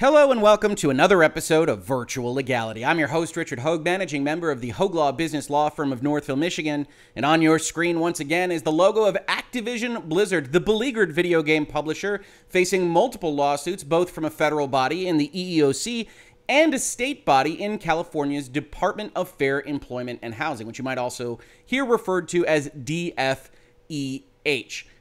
[0.00, 2.82] Hello and welcome to another episode of Virtual Legality.
[2.82, 6.02] I'm your host, Richard Hoeg, managing member of the Hoeg Law Business Law Firm of
[6.02, 6.86] Northville, Michigan.
[7.14, 11.42] And on your screen, once again, is the logo of Activision Blizzard, the beleaguered video
[11.42, 16.08] game publisher, facing multiple lawsuits, both from a federal body in the EEOC
[16.48, 20.96] and a state body in California's Department of Fair Employment and Housing, which you might
[20.96, 23.50] also hear referred to as DFEH.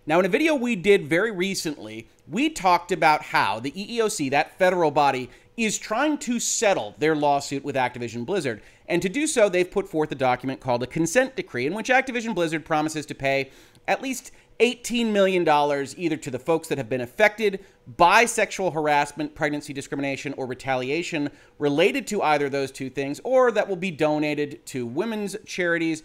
[0.10, 4.58] Now, in a video we did very recently, we talked about how the EEOC, that
[4.58, 8.64] federal body, is trying to settle their lawsuit with Activision Blizzard.
[8.88, 11.90] And to do so, they've put forth a document called a consent decree in which
[11.90, 13.52] Activision Blizzard promises to pay
[13.88, 15.48] at least $18 million
[15.96, 17.64] either to the folks that have been affected
[17.96, 21.30] by sexual harassment, pregnancy discrimination, or retaliation
[21.60, 26.02] related to either those two things, or that will be donated to women's charities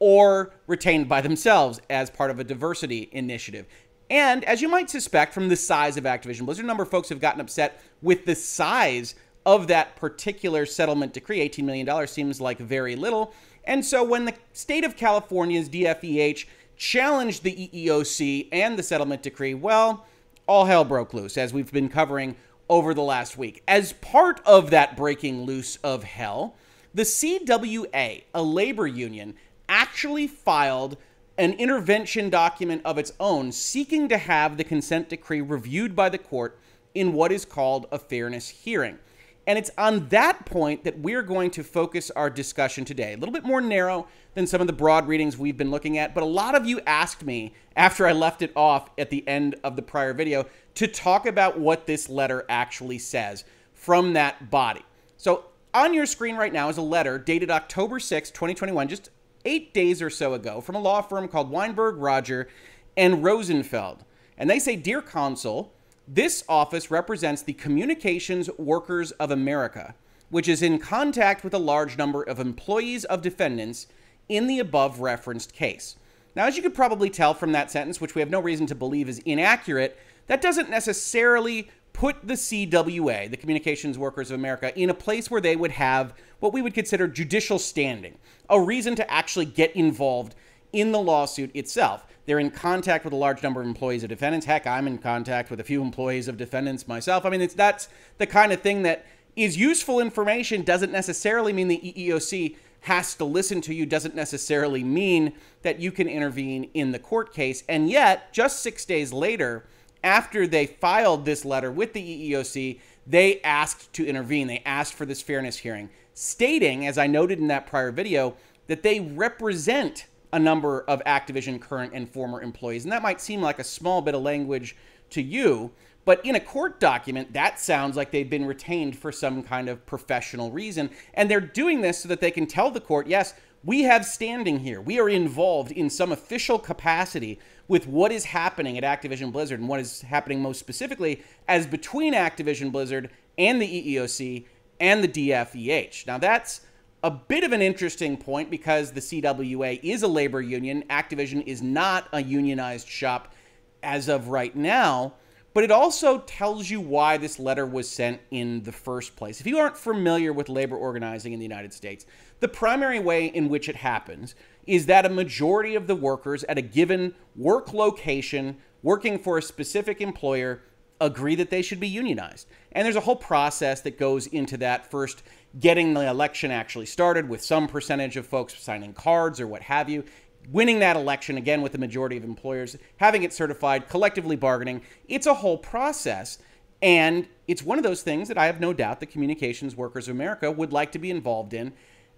[0.00, 3.66] or retained by themselves as part of a diversity initiative.
[4.10, 7.08] And as you might suspect from the size of Activision Blizzard, a number of folks
[7.10, 11.46] have gotten upset with the size of that particular settlement decree.
[11.48, 13.34] $18 million seems like very little.
[13.64, 16.46] And so when the state of California's DFEH
[16.76, 20.06] challenged the EEOC and the settlement decree, well,
[20.46, 22.34] all hell broke loose, as we've been covering
[22.70, 23.62] over the last week.
[23.68, 26.54] As part of that breaking loose of hell,
[26.94, 29.34] the CWA, a labor union,
[29.68, 30.96] actually filed
[31.36, 36.18] an intervention document of its own seeking to have the consent decree reviewed by the
[36.18, 36.58] court
[36.94, 38.98] in what is called a fairness hearing.
[39.46, 43.14] And it's on that point that we're going to focus our discussion today.
[43.14, 46.14] A little bit more narrow than some of the broad readings we've been looking at,
[46.14, 49.54] but a lot of you asked me after I left it off at the end
[49.64, 54.84] of the prior video to talk about what this letter actually says from that body.
[55.16, 59.08] So on your screen right now is a letter dated October 6, 2021, just
[59.44, 62.48] eight days or so ago from a law firm called Weinberg, Roger,
[62.96, 64.04] and Rosenfeld.
[64.36, 65.72] And they say, Dear Counsel,
[66.06, 69.94] this office represents the Communications Workers of America,
[70.30, 73.86] which is in contact with a large number of employees of defendants
[74.28, 75.96] in the above referenced case.
[76.34, 78.74] Now, as you could probably tell from that sentence, which we have no reason to
[78.74, 79.98] believe is inaccurate,
[80.28, 85.40] that doesn't necessarily put the CWA, the Communications Workers of America, in a place where
[85.40, 88.16] they would have what we would consider judicial standing,
[88.48, 90.36] a reason to actually get involved
[90.72, 92.06] in the lawsuit itself.
[92.24, 94.46] They're in contact with a large number of employees of defendants.
[94.46, 97.26] Heck, I'm in contact with a few employees of defendants myself.
[97.26, 97.88] I mean, it's that's
[98.18, 99.04] the kind of thing that
[99.34, 104.84] is useful information doesn't necessarily mean the EEOC has to listen to you doesn't necessarily
[104.84, 105.32] mean
[105.62, 107.64] that you can intervene in the court case.
[107.68, 109.64] And yet, just 6 days later,
[110.02, 114.46] after they filed this letter with the EEOC, they asked to intervene.
[114.46, 118.36] They asked for this fairness hearing, stating, as I noted in that prior video,
[118.66, 122.84] that they represent a number of Activision current and former employees.
[122.84, 124.76] And that might seem like a small bit of language
[125.10, 125.70] to you,
[126.04, 129.84] but in a court document, that sounds like they've been retained for some kind of
[129.84, 130.90] professional reason.
[131.14, 133.34] And they're doing this so that they can tell the court, yes,
[133.64, 134.80] we have standing here.
[134.80, 137.38] We are involved in some official capacity
[137.68, 142.14] with what is happening at Activision Blizzard and what is happening most specifically as between
[142.14, 144.46] Activision Blizzard and the EEOC
[144.80, 146.06] and the DFEH.
[146.06, 146.62] Now, that's
[147.02, 150.82] a bit of an interesting point because the CWA is a labor union.
[150.90, 153.34] Activision is not a unionized shop
[153.82, 155.12] as of right now,
[155.58, 159.40] but it also tells you why this letter was sent in the first place.
[159.40, 162.06] If you aren't familiar with labor organizing in the United States,
[162.38, 164.36] the primary way in which it happens
[164.68, 169.42] is that a majority of the workers at a given work location working for a
[169.42, 170.62] specific employer
[171.00, 172.46] agree that they should be unionized.
[172.70, 175.24] And there's a whole process that goes into that first
[175.58, 179.88] getting the election actually started with some percentage of folks signing cards or what have
[179.88, 180.04] you
[180.50, 184.82] winning that election again with the majority of employers, having it certified, collectively bargaining.
[185.08, 186.38] It's a whole process.
[186.80, 190.14] And it's one of those things that I have no doubt the Communications Workers of
[190.14, 191.72] America would like to be involved in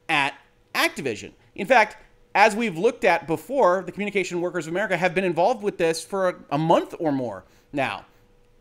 [0.09, 0.35] at
[0.75, 1.33] Activision.
[1.55, 1.97] In fact,
[2.35, 6.05] as we've looked at before, the Communication Workers of America have been involved with this
[6.05, 8.05] for a, a month or more now.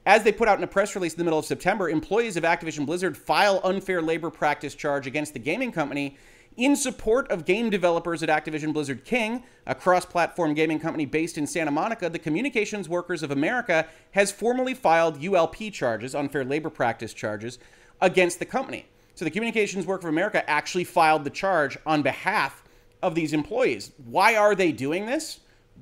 [0.05, 2.43] As they put out in a press release in the middle of September, employees of
[2.43, 6.17] Activision Blizzard file unfair labor practice charge against the gaming company
[6.57, 11.37] in support of game developers at Activision Blizzard King, a cross platform gaming company based
[11.37, 16.69] in Santa Monica, the Communications Workers of America has formally filed ULP charges, unfair labor
[16.69, 17.59] practice charges,
[18.01, 18.85] against the company.
[19.15, 22.63] So the Communications Workers of America actually filed the charge on behalf
[23.01, 23.91] of these employees.
[24.05, 25.39] Why are they doing this?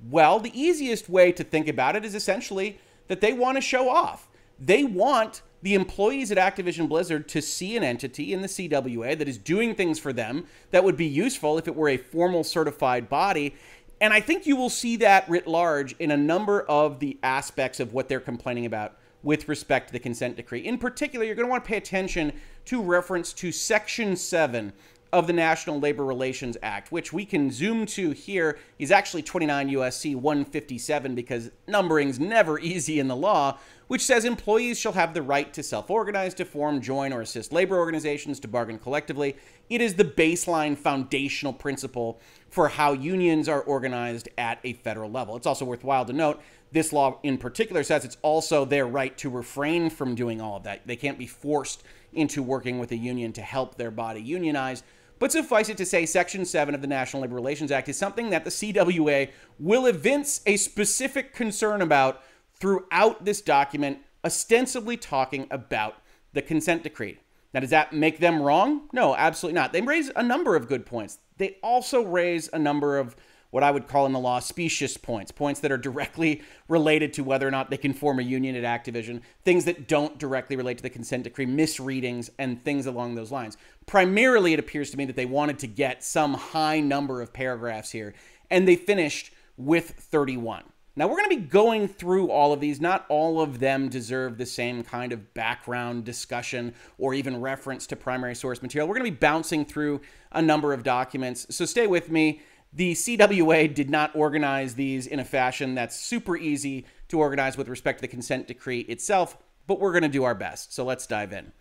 [0.10, 3.90] Well, the easiest way to think about it is essentially that they want to show
[3.90, 4.28] off.
[4.60, 9.28] They want the employees at Activision Blizzard to see an entity in the CWA that
[9.28, 13.10] is doing things for them that would be useful if it were a formal certified
[13.10, 13.56] body.
[14.00, 17.80] And I think you will see that writ large in a number of the aspects
[17.80, 20.60] of what they're complaining about with respect to the consent decree.
[20.60, 22.34] In particular, you're going to want to pay attention
[22.66, 24.72] to reference to Section 7
[25.14, 29.70] of the National Labor Relations Act, which we can zoom to here is actually 29
[29.70, 33.58] USC 157 because numbering's never easy in the law,
[33.88, 37.78] which says employees shall have the right to self-organize, to form, join, or assist labor
[37.78, 39.36] organizations to bargain collectively.
[39.70, 42.20] It is the baseline foundational principle
[42.50, 45.36] for how unions are organized at a federal level.
[45.38, 49.30] It's also worthwhile to note this law in particular says it's also their right to
[49.30, 50.86] refrain from doing all of that.
[50.86, 51.84] They can't be forced
[52.14, 54.84] into working with a union to help their body unionize.
[55.20, 58.30] But suffice it to say, Section 7 of the National Labor Relations Act is something
[58.30, 59.30] that the CWA
[59.60, 62.22] will evince a specific concern about
[62.54, 65.96] throughout this document, ostensibly talking about
[66.34, 67.20] the consent decree.
[67.54, 68.90] Now, does that make them wrong?
[68.94, 69.74] No, absolutely not.
[69.74, 71.20] They raise a number of good points.
[71.38, 73.16] They also raise a number of
[73.52, 77.24] what I would call in the law specious points, points that are directly related to
[77.24, 80.78] whether or not they can form a union at Activision, things that don't directly relate
[80.78, 83.58] to the consent decree, misreadings, and things along those lines.
[83.86, 87.92] Primarily, it appears to me that they wanted to get some high number of paragraphs
[87.92, 88.14] here,
[88.50, 90.64] and they finished with 31.
[90.98, 92.82] Now, we're going to be going through all of these.
[92.82, 97.96] Not all of them deserve the same kind of background discussion or even reference to
[97.96, 98.88] primary source material.
[98.88, 100.02] We're going to be bouncing through
[100.32, 102.42] a number of documents, so stay with me.
[102.78, 107.70] The CWA did not organize these in a fashion that's super easy to organize with
[107.70, 109.36] respect to the consent decree itself,
[109.66, 110.76] but we're going to do our best.
[110.76, 111.54] So let's dive in.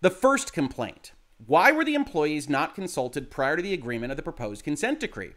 [0.00, 1.12] The first complaint
[1.46, 5.32] Why were the employees not consulted prior to the agreement of the proposed consent decree?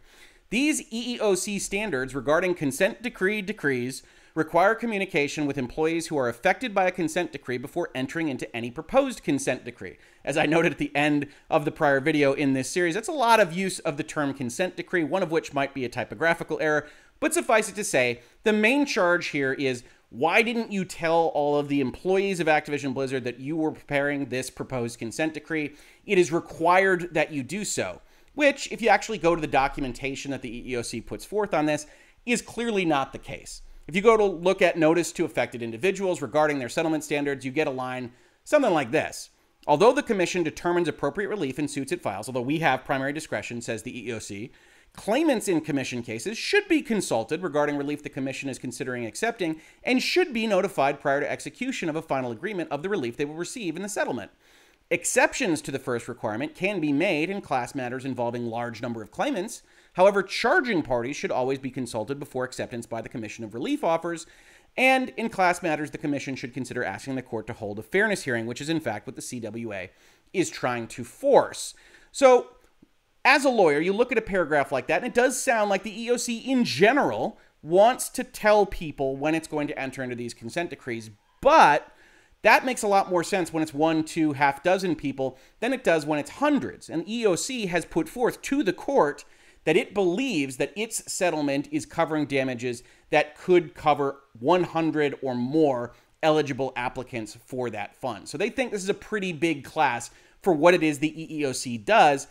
[0.48, 4.02] These EEOC standards regarding consent decree decrees
[4.34, 8.70] require communication with employees who are affected by a consent decree before entering into any
[8.70, 9.96] proposed consent decree.
[10.24, 13.12] As I noted at the end of the prior video in this series, that's a
[13.12, 16.58] lot of use of the term consent decree, one of which might be a typographical
[16.60, 16.86] error.
[17.18, 21.56] But suffice it to say, the main charge here is why didn't you tell all
[21.56, 25.74] of the employees of Activision Blizzard that you were preparing this proposed consent decree?
[26.04, 28.00] It is required that you do so,
[28.34, 31.86] which, if you actually go to the documentation that the EEOC puts forth on this,
[32.26, 33.62] is clearly not the case.
[33.90, 37.50] If you go to look at notice to affected individuals regarding their settlement standards, you
[37.50, 38.12] get a line
[38.44, 39.30] something like this.
[39.66, 43.60] Although the Commission determines appropriate relief in suits it files, although we have primary discretion,
[43.60, 44.50] says the EEOC,
[44.92, 50.00] claimants in Commission cases should be consulted regarding relief the Commission is considering accepting and
[50.00, 53.34] should be notified prior to execution of a final agreement of the relief they will
[53.34, 54.30] receive in the settlement.
[54.92, 59.10] Exceptions to the first requirement can be made in class matters involving large number of
[59.10, 59.62] claimants.
[59.94, 64.26] However, charging parties should always be consulted before acceptance by the Commission of Relief offers.
[64.76, 68.22] And in class matters, the Commission should consider asking the court to hold a fairness
[68.22, 69.88] hearing, which is in fact what the CWA
[70.32, 71.74] is trying to force.
[72.12, 72.48] So,
[73.24, 75.82] as a lawyer, you look at a paragraph like that, and it does sound like
[75.82, 80.32] the EOC in general wants to tell people when it's going to enter into these
[80.32, 81.10] consent decrees,
[81.42, 81.92] but
[82.42, 85.84] that makes a lot more sense when it's one, two, half dozen people than it
[85.84, 86.88] does when it's hundreds.
[86.88, 89.24] And the EOC has put forth to the court
[89.64, 95.92] that it believes that its settlement is covering damages that could cover 100 or more
[96.22, 98.28] eligible applicants for that fund.
[98.28, 100.10] So they think this is a pretty big class
[100.42, 102.26] for what it is the EEOC does.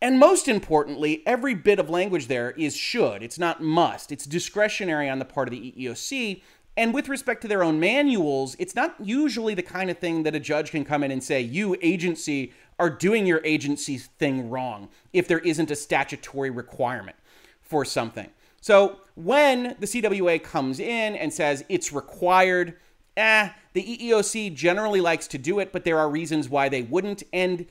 [0.00, 3.22] And most importantly, every bit of language there is should.
[3.22, 4.10] It's not must.
[4.10, 6.42] It's discretionary on the part of the EEOC.
[6.76, 10.34] And with respect to their own manuals, it's not usually the kind of thing that
[10.34, 14.88] a judge can come in and say, you agency are doing your agency thing wrong
[15.12, 17.16] if there isn't a statutory requirement
[17.60, 18.28] for something.
[18.60, 22.76] So when the CWA comes in and says it's required,
[23.16, 27.22] eh, the EEOC generally likes to do it, but there are reasons why they wouldn't.
[27.32, 27.66] And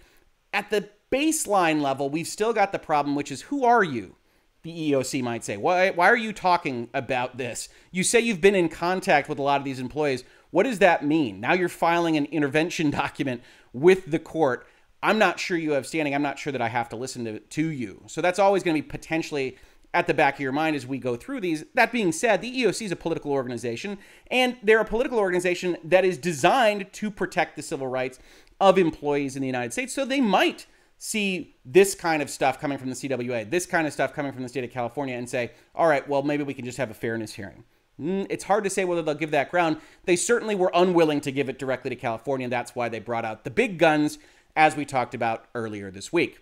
[0.53, 4.15] at the baseline level, we've still got the problem, which is who are you?
[4.63, 5.57] the EOC might say.
[5.57, 7.69] Why, why are you talking about this?
[7.91, 10.23] You say you've been in contact with a lot of these employees.
[10.51, 11.39] What does that mean?
[11.39, 13.41] Now you're filing an intervention document
[13.73, 14.67] with the court.
[15.03, 16.13] I'm not sure you have standing.
[16.13, 18.03] I'm not sure that I have to listen to, to you.
[18.07, 19.57] So that's always going to be potentially
[19.93, 21.65] at the back of your mind as we go through these.
[21.73, 23.97] That being said, the EOC is a political organization,
[24.29, 28.19] and they're a political organization that is designed to protect the civil rights
[28.59, 29.93] of employees in the United States.
[29.93, 30.67] So they might
[30.97, 34.43] see this kind of stuff coming from the CWA, this kind of stuff coming from
[34.43, 36.93] the state of California, and say, all right, well, maybe we can just have a
[36.93, 37.63] fairness hearing.
[37.99, 39.77] Mm, it's hard to say whether they'll give that ground.
[40.05, 42.47] They certainly were unwilling to give it directly to California.
[42.47, 44.19] That's why they brought out the big guns,
[44.55, 46.39] as we talked about earlier this week.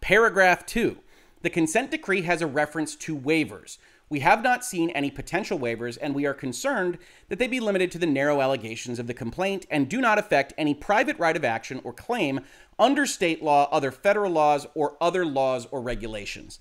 [0.00, 0.98] Paragraph two
[1.42, 3.76] the consent decree has a reference to waivers.
[4.08, 7.90] We have not seen any potential waivers, and we are concerned that they be limited
[7.92, 11.44] to the narrow allegations of the complaint and do not affect any private right of
[11.44, 12.40] action or claim
[12.78, 16.60] under state law, other federal laws, or other laws or regulations.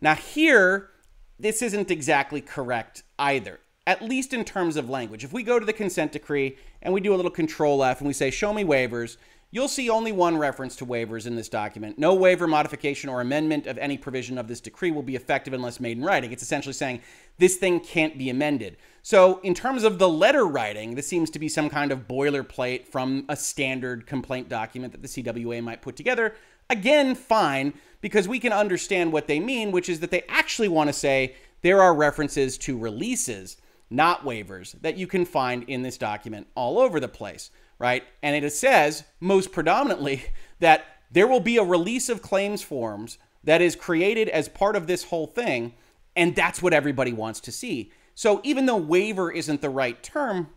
[0.00, 0.90] Now, here,
[1.38, 3.60] this isn't exactly correct either.
[3.86, 5.24] at least in terms of language.
[5.24, 8.06] If we go to the consent decree and we do a little control F and
[8.06, 9.16] we say, show me waivers,
[9.50, 11.98] you'll see only one reference to waivers in this document.
[11.98, 15.80] No waiver, modification, or amendment of any provision of this decree will be effective unless
[15.80, 16.32] made in writing.
[16.32, 17.00] It's essentially saying
[17.38, 18.76] this thing can't be amended.
[19.02, 22.86] So, in terms of the letter writing, this seems to be some kind of boilerplate
[22.86, 26.34] from a standard complaint document that the CWA might put together.
[26.68, 30.88] Again, fine, because we can understand what they mean, which is that they actually want
[30.88, 33.56] to say there are references to releases
[33.90, 38.04] not waivers, that you can find in this document all over the place, right?
[38.22, 40.26] And it says, most predominantly,
[40.60, 44.86] that there will be a release of claims forms that is created as part of
[44.86, 45.74] this whole thing,
[46.14, 47.90] and that's what everybody wants to see.
[48.14, 50.48] So even though waiver isn't the right term,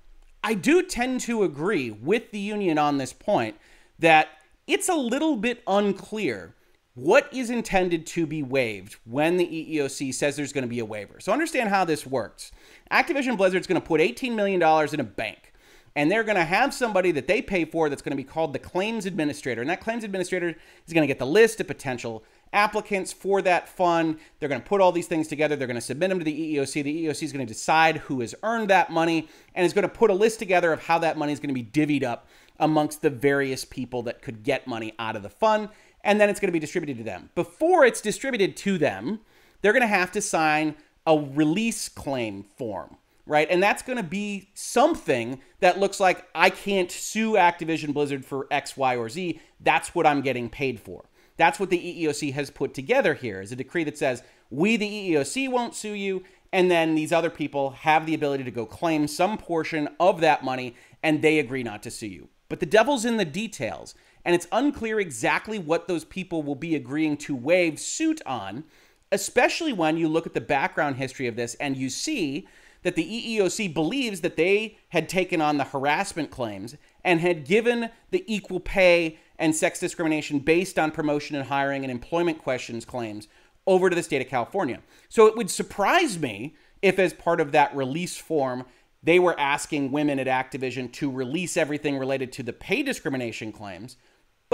[0.44, 3.56] I do tend to agree with the union on this point
[4.00, 4.28] that
[4.68, 6.54] it's a little bit unclear
[6.96, 10.86] what is intended to be waived when the EEOC says there's going to be a
[10.86, 11.20] waiver.
[11.20, 12.52] So understand how this works.
[12.92, 14.62] Activision Blizzard's going to put $18 million
[14.94, 15.53] in a bank,
[15.96, 18.54] and they're going to have somebody that they pay for that's going to be called
[18.54, 19.62] the claims administrator.
[19.62, 20.56] And that claims administrator
[20.88, 24.18] is going to get the list of potential applicants for that fund.
[24.40, 25.56] They're going to put all these things together.
[25.56, 26.84] They're going to submit them to the EEOC.
[26.84, 29.90] The EEOC is going to decide who has earned that money and is going to
[29.90, 32.28] put a list together of how that money is going to be divvied up
[32.60, 35.70] amongst the various people that could get money out of the fund
[36.04, 37.30] and then it's going to be distributed to them.
[37.36, 39.22] Before it's distributed to them,
[39.62, 43.48] they're going to have to sign a release claim form, right?
[43.50, 48.48] And that's going to be something that looks like I can't sue Activision Blizzard for
[48.52, 49.40] X, Y, or Z.
[49.60, 51.06] That's what I'm getting paid for.
[51.38, 55.14] That's what the EEOC has put together here is a decree that says we, the
[55.14, 56.24] EEOC, won't sue you.
[56.52, 60.44] And then these other people have the ability to go claim some portion of that
[60.44, 62.30] money and they agree not to sue you.
[62.50, 66.76] But the devil's in the details and it's unclear exactly what those people will be
[66.76, 68.64] agreeing to waive suit on,
[69.12, 72.48] especially when you look at the background history of this and you see
[72.84, 77.90] that the EEOC believes that they had taken on the harassment claims and had given
[78.12, 83.28] the equal pay and sex discrimination based on promotion and hiring and employment questions claims
[83.66, 84.80] over to the state of California.
[85.10, 88.66] So it would surprise me if, as part of that release form,
[89.02, 93.98] they were asking women at Activision to release everything related to the pay discrimination claims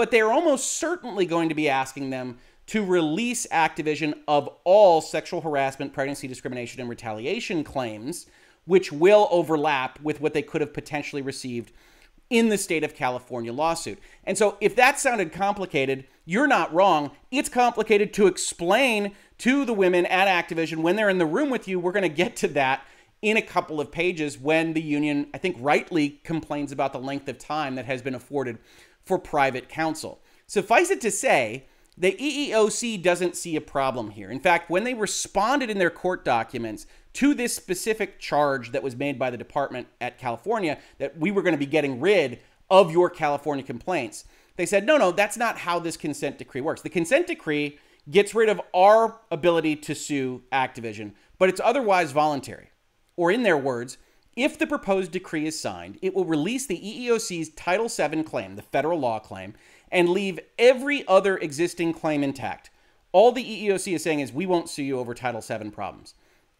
[0.00, 2.38] but they're almost certainly going to be asking them
[2.70, 8.26] to release Activision of all sexual harassment, pregnancy discrimination, and retaliation claims,
[8.64, 11.72] which will overlap with what they could have potentially received
[12.30, 13.98] in the state of California lawsuit.
[14.22, 17.10] And so, if that sounded complicated, you're not wrong.
[17.32, 21.66] It's complicated to explain to the women at Activision when they're in the room with
[21.66, 21.80] you.
[21.80, 22.86] We're going to get to that
[23.20, 27.26] in a couple of pages when the union, I think, rightly complains about the length
[27.26, 28.58] of time that has been afforded
[29.02, 30.20] for private counsel.
[30.46, 31.64] Suffice it to say,
[32.00, 34.30] the EEOC doesn't see a problem here.
[34.30, 38.96] In fact, when they responded in their court documents to this specific charge that was
[38.96, 42.40] made by the department at California that we were going to be getting rid
[42.70, 44.24] of your California complaints,
[44.56, 46.80] they said, no, no, that's not how this consent decree works.
[46.80, 47.78] The consent decree
[48.10, 52.70] gets rid of our ability to sue Activision, but it's otherwise voluntary.
[53.16, 53.98] Or, in their words,
[54.36, 58.62] if the proposed decree is signed, it will release the EEOC's Title VII claim, the
[58.62, 59.54] federal law claim,
[59.90, 62.70] and leave every other existing claim intact.
[63.12, 66.14] All the EEOC is saying is we won't sue you over Title VII problems.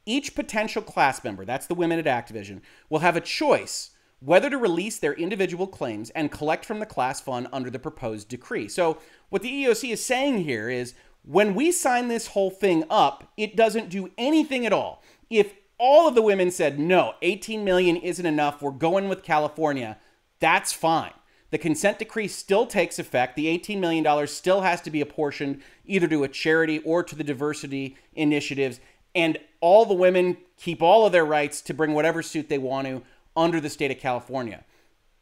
[0.06, 4.58] Each potential class member, that's the women at Activision, will have a choice whether to
[4.58, 8.68] release their individual claims and collect from the class fund under the proposed decree.
[8.68, 8.98] So,
[9.30, 13.56] what the EEOC is saying here is when we sign this whole thing up, it
[13.56, 15.02] doesn't do anything at all.
[15.30, 18.60] If all of the women said, no, 18 million isn't enough.
[18.60, 19.98] We're going with California.
[20.38, 21.12] That's fine.
[21.50, 23.36] The consent decree still takes effect.
[23.36, 27.24] The $18 million still has to be apportioned either to a charity or to the
[27.24, 28.80] diversity initiatives.
[29.14, 32.86] And all the women keep all of their rights to bring whatever suit they want
[32.86, 33.02] to
[33.36, 34.64] under the state of California.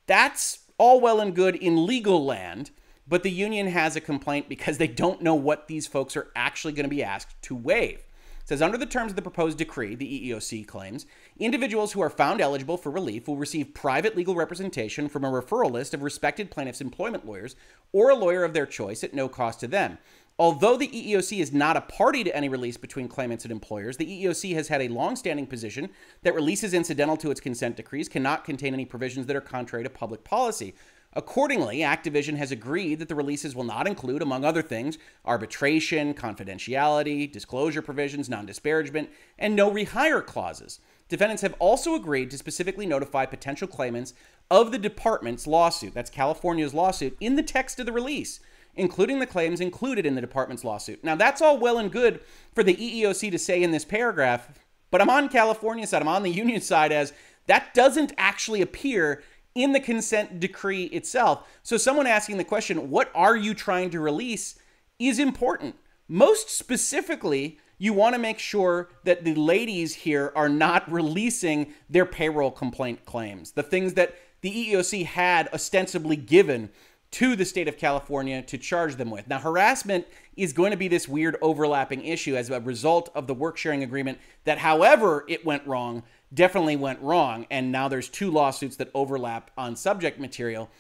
[0.06, 2.70] That's all well and good in legal land,
[3.06, 6.73] but the union has a complaint because they don't know what these folks are actually
[6.73, 7.99] going to be asked to waive
[8.40, 11.06] It says under the terms of the proposed decree, the EEOC claims,
[11.38, 15.71] individuals who are found eligible for relief will receive private legal representation from a referral
[15.71, 17.57] list of respected plaintiffs' employment lawyers
[17.92, 19.99] or a lawyer of their choice at no cost to them.
[20.40, 24.07] Although the EEOC is not a party to any release between claimants and employers, the
[24.07, 25.90] EEOC has had a long-standing position
[26.23, 29.90] that releases incidental to its consent decrees cannot contain any provisions that are contrary to
[29.90, 30.75] public policy.
[31.14, 37.30] Accordingly, Activision has agreed that the releases will not include, among other things, arbitration, confidentiality,
[37.30, 40.78] disclosure provisions, non disparagement, and no rehire clauses.
[41.09, 44.15] Defendants have also agreed to specifically notify potential claimants
[44.50, 48.41] of the department's lawsuit, that's California's lawsuit, in the text of the release,
[48.75, 51.03] including the claims included in the department's lawsuit.
[51.03, 52.21] Now, that's all well and good
[52.55, 54.49] for the EEOC to say in this paragraph,
[54.91, 57.12] But I'm on California side, I'm on the union side as
[57.47, 59.23] that doesn't actually appear
[59.55, 61.47] in the consent decree itself.
[61.62, 64.59] So someone asking the question, what are you trying to release,
[64.99, 65.77] is important.
[66.07, 72.04] Most specifically, you want to make sure that the ladies here are not releasing their
[72.04, 76.70] payroll complaint claims, the things that the EEOC had ostensibly given
[77.11, 79.26] to the state of California to charge them with.
[79.28, 80.06] Now, harassment
[80.37, 83.82] is going to be this weird overlapping issue as a result of the work sharing
[83.82, 86.02] agreement that, however, it went wrong,
[86.35, 87.47] definitely went wrong.
[87.50, 90.70] And now there's two lawsuits that overlap on subject material.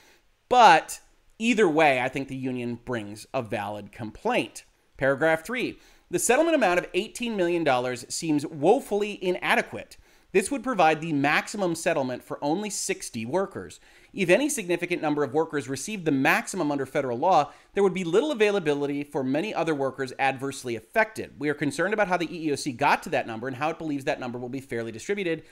[0.50, 1.00] But
[1.38, 4.64] either way, I think the union brings a valid complaint.
[4.98, 5.78] Paragraph three
[6.10, 9.96] the settlement amount of $18 million seems woefully inadequate.
[10.32, 13.80] This would provide the maximum settlement for only 60 workers.
[14.12, 18.04] If any significant number of workers received the maximum under federal law, there would be
[18.04, 21.34] little availability for many other workers adversely affected.
[21.38, 24.04] We are concerned about how the EEOC got to that number and how it believes
[24.04, 25.44] that number will be fairly distributed.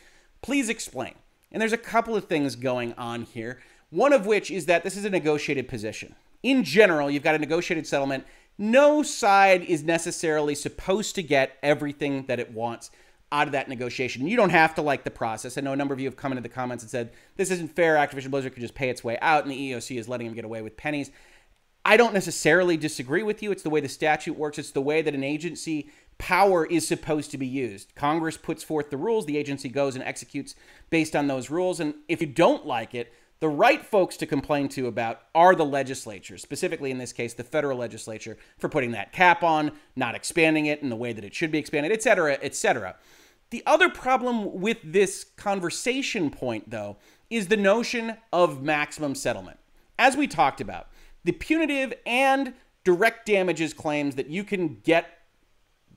[0.42, 1.14] Please explain.
[1.52, 3.60] And there's a couple of things going on here,
[3.90, 6.14] one of which is that this is a negotiated position.
[6.42, 8.26] In general, you've got a negotiated settlement.
[8.58, 12.90] No side is necessarily supposed to get everything that it wants
[13.32, 14.26] out of that negotiation.
[14.26, 15.58] You don't have to like the process.
[15.58, 17.74] I know a number of you have come into the comments and said this isn't
[17.74, 17.96] fair.
[17.96, 20.44] Activision Blizzard could just pay its way out, and the EOC is letting them get
[20.44, 21.10] away with pennies.
[21.84, 23.52] I don't necessarily disagree with you.
[23.52, 24.58] It's the way the statute works.
[24.58, 27.94] It's the way that an agency power is supposed to be used.
[27.94, 30.54] Congress puts forth the rules, the agency goes and executes
[30.90, 31.78] based on those rules.
[31.78, 35.64] And if you don't like it, the right folks to complain to about are the
[35.64, 40.66] legislature, specifically in this case, the federal legislature, for putting that cap on, not expanding
[40.66, 42.96] it in the way that it should be expanded, et cetera, et cetera.
[43.50, 46.96] The other problem with this conversation point, though,
[47.28, 49.58] is the notion of maximum settlement.
[49.98, 50.88] As we talked about,
[51.24, 55.06] the punitive and direct damages claims that you can get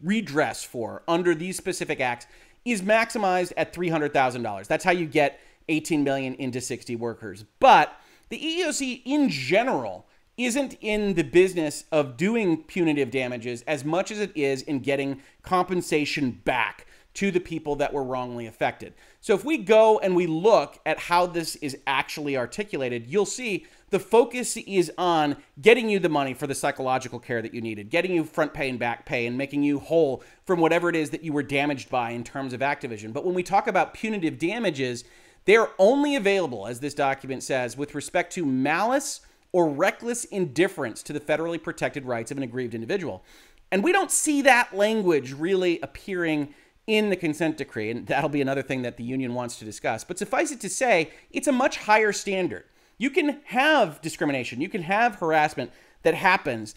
[0.02, 2.26] redress for under these specific acts
[2.66, 4.68] is maximized at $300,000.
[4.68, 7.46] That's how you get 18 million into 60 workers.
[7.60, 7.94] But
[8.30, 14.20] the EEOC in general isn't in the business of doing punitive damages as much as
[14.20, 18.94] it is in getting compensation back to the people that were wrongly affected.
[19.20, 23.66] So if we go and we look at how this is actually articulated, you'll see
[23.90, 27.90] the focus is on getting you the money for the psychological care that you needed,
[27.90, 31.10] getting you front pay and back pay, and making you whole from whatever it is
[31.10, 33.12] that you were damaged by in terms of Activision.
[33.12, 35.04] But when we talk about punitive damages,
[35.50, 41.12] they're only available, as this document says, with respect to malice or reckless indifference to
[41.12, 43.24] the federally protected rights of an aggrieved individual.
[43.72, 46.54] And we don't see that language really appearing
[46.86, 50.04] in the consent decree, and that'll be another thing that the union wants to discuss.
[50.04, 52.66] But suffice it to say, it's a much higher standard.
[53.00, 55.72] You can have discrimination, you can have harassment
[56.04, 56.76] that happens,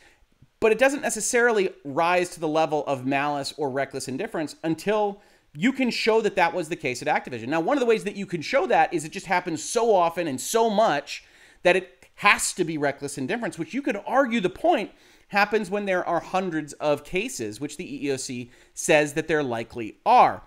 [0.60, 5.20] but it doesn't necessarily rise to the level of malice or reckless indifference until
[5.54, 7.48] you can show that that was the case at Activision.
[7.48, 9.94] Now, one of the ways that you can show that is it just happens so
[9.94, 11.24] often and so much
[11.62, 14.90] that it has to be reckless indifference, which you could argue the point
[15.28, 20.42] happens when there are hundreds of cases, which the EEOC says that there likely are.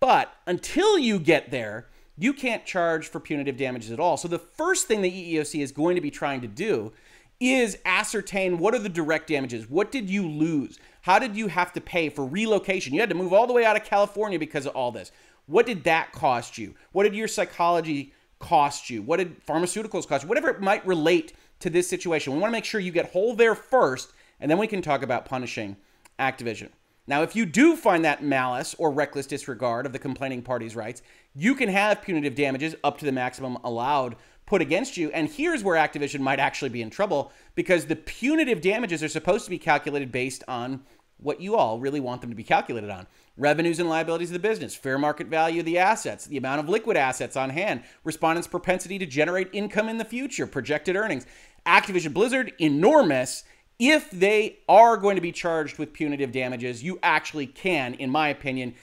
[0.00, 4.16] But until you get there, you can't charge for punitive damages at all.
[4.16, 6.92] So the first thing the EEOC is going to be trying to do
[7.38, 9.68] is ascertain what are the direct damages?
[9.68, 10.78] What did you lose?
[11.06, 12.92] How did you have to pay for relocation?
[12.92, 15.12] You had to move all the way out of California because of all this.
[15.46, 16.74] What did that cost you?
[16.90, 19.02] What did your psychology cost you?
[19.02, 20.28] What did pharmaceuticals cost you?
[20.28, 22.32] Whatever it might relate to this situation.
[22.32, 25.02] We want to make sure you get whole there first and then we can talk
[25.02, 25.76] about punishing
[26.18, 26.70] Activision.
[27.06, 31.02] Now, if you do find that malice or reckless disregard of the complaining party's rights,
[31.36, 34.16] you can have punitive damages up to the maximum allowed
[34.46, 35.10] put against you.
[35.10, 39.44] And here's where Activision might actually be in trouble because the punitive damages are supposed
[39.44, 40.82] to be calculated based on
[41.18, 43.06] what you all really want them to be calculated on
[43.36, 46.68] revenues and liabilities of the business, fair market value of the assets, the amount of
[46.68, 51.26] liquid assets on hand, respondents' propensity to generate income in the future, projected earnings.
[51.66, 53.44] Activision Blizzard, enormous
[53.78, 58.28] if they are going to be charged with punitive damages, you actually can, in my
[58.28, 58.74] opinion,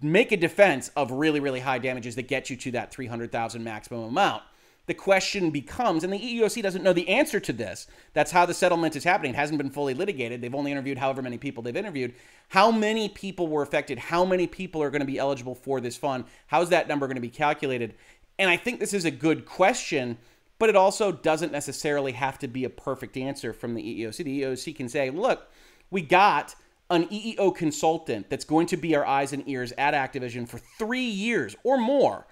[0.00, 4.04] make a defense of really, really high damages that get you to that 300,000 maximum
[4.04, 4.42] amount.
[4.88, 7.86] The question becomes, and the EEOC doesn't know the answer to this.
[8.14, 9.34] That's how the settlement is happening.
[9.34, 10.40] It hasn't been fully litigated.
[10.40, 12.14] They've only interviewed however many people they've interviewed.
[12.48, 13.98] How many people were affected?
[13.98, 16.24] How many people are going to be eligible for this fund?
[16.48, 17.94] How's that number going to be calculated?
[18.38, 20.18] And I think this is a good question
[20.58, 24.16] but it also doesn't necessarily have to be a perfect answer from the EEOC.
[24.16, 25.48] The EEOC can say, look,
[25.90, 26.54] we got
[26.90, 31.00] an EEO consultant that's going to be our eyes and ears at Activision for three
[31.00, 32.26] years or more.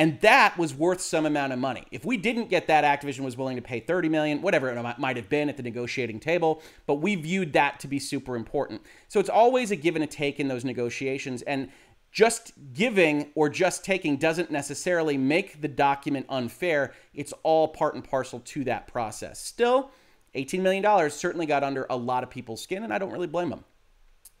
[0.00, 1.84] And that was worth some amount of money.
[1.90, 5.18] If we didn't get that, Activision was willing to pay 30 million, whatever it might
[5.18, 8.80] have been at the negotiating table, but we viewed that to be super important.
[9.08, 11.42] So it's always a give and a take in those negotiations.
[11.42, 11.68] And
[12.12, 16.94] just giving or just taking doesn't necessarily make the document unfair.
[17.12, 19.38] It's all part and parcel to that process.
[19.38, 19.90] Still,
[20.34, 23.50] $18 million certainly got under a lot of people's skin, and I don't really blame
[23.50, 23.66] them.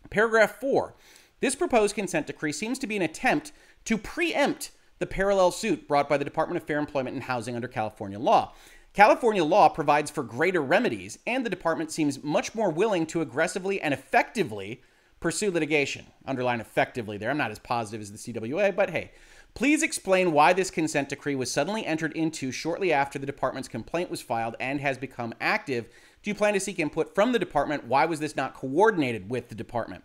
[0.08, 0.94] Paragraph 4.
[1.40, 3.52] This proposed consent decree seems to be an attempt
[3.84, 7.66] to preempt the parallel suit brought by the Department of Fair Employment and Housing under
[7.66, 8.52] California law.
[8.92, 13.80] California law provides for greater remedies, and the department seems much more willing to aggressively
[13.80, 14.82] and effectively
[15.18, 16.04] pursue litigation.
[16.26, 17.30] Underline effectively there.
[17.30, 19.12] I'm not as positive as the CWA, but hey.
[19.54, 24.10] Please explain why this consent decree was suddenly entered into shortly after the department's complaint
[24.10, 25.86] was filed and has become active.
[26.22, 27.86] Do you plan to seek input from the department?
[27.86, 30.04] Why was this not coordinated with the department?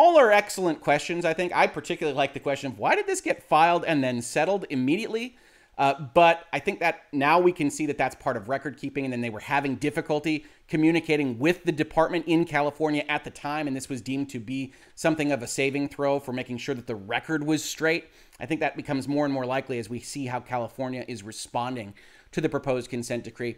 [0.00, 1.50] All are excellent questions, I think.
[1.52, 5.36] I particularly like the question of why did this get filed and then settled immediately?
[5.76, 9.04] Uh, but I think that now we can see that that's part of record keeping,
[9.04, 13.66] and then they were having difficulty communicating with the department in California at the time,
[13.66, 16.86] and this was deemed to be something of a saving throw for making sure that
[16.86, 18.08] the record was straight.
[18.38, 21.92] I think that becomes more and more likely as we see how California is responding
[22.30, 23.56] to the proposed consent decree.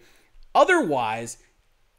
[0.55, 1.37] Otherwise,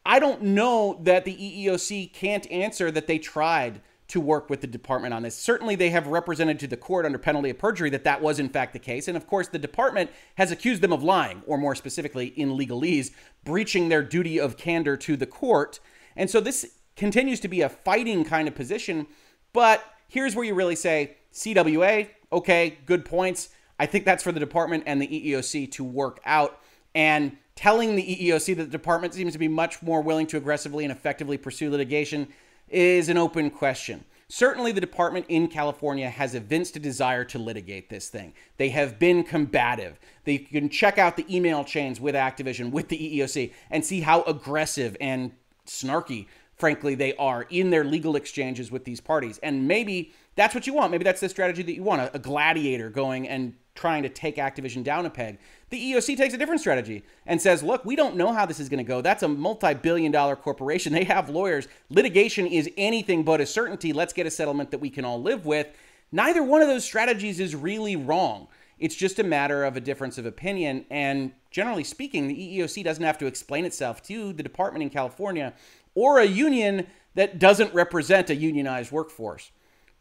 [0.03, 4.67] I don't know that the EEOC can't answer that they tried to work with the
[4.67, 5.37] department on this.
[5.37, 8.49] Certainly, they have represented to the court under penalty of perjury that that was in
[8.49, 9.07] fact the case.
[9.07, 13.11] And of course, the department has accused them of lying, or more specifically, in legalese,
[13.45, 15.79] breaching their duty of candor to the court.
[16.17, 19.07] And so this continues to be a fighting kind of position.
[19.53, 23.49] But here's where you really say CWA, okay, good points.
[23.79, 26.59] I think that's for the department and the EEOC to work out.
[26.93, 30.83] And telling the EEOC that the department seems to be much more willing to aggressively
[30.83, 32.27] and effectively pursue litigation
[32.71, 34.05] is an open question.
[34.27, 38.33] Certainly, the department in California has evinced a desire to litigate this thing.
[38.55, 39.99] They have been combative.
[40.23, 44.21] They can check out the email chains with Activision, with the EEOC, and see how
[44.21, 45.33] aggressive and
[45.67, 49.37] snarky, frankly, they are in their legal exchanges with these parties.
[49.43, 50.91] And maybe that's what you want.
[50.91, 54.83] Maybe that's the strategy that you want a, gladiator going and trying to take Activision
[54.83, 55.39] down a peg.
[55.71, 58.69] The EOC takes a different strategy and says, look, we don't know how this is
[58.69, 59.01] going to go.
[59.01, 60.93] That's a multi billion dollar corporation.
[61.01, 61.67] They have lawyers.
[61.89, 63.91] Litigation is anything but a certainty.
[63.91, 65.67] Let's get a settlement that we can all live with.
[66.11, 68.47] Neither one of those strategies is really wrong.
[68.77, 70.85] It's just a matter of a difference of opinion.
[70.91, 75.53] And generally speaking, the EEOC doesn't have to explain itself to the department in California
[75.95, 79.49] or a union that doesn't represent a unionized workforce.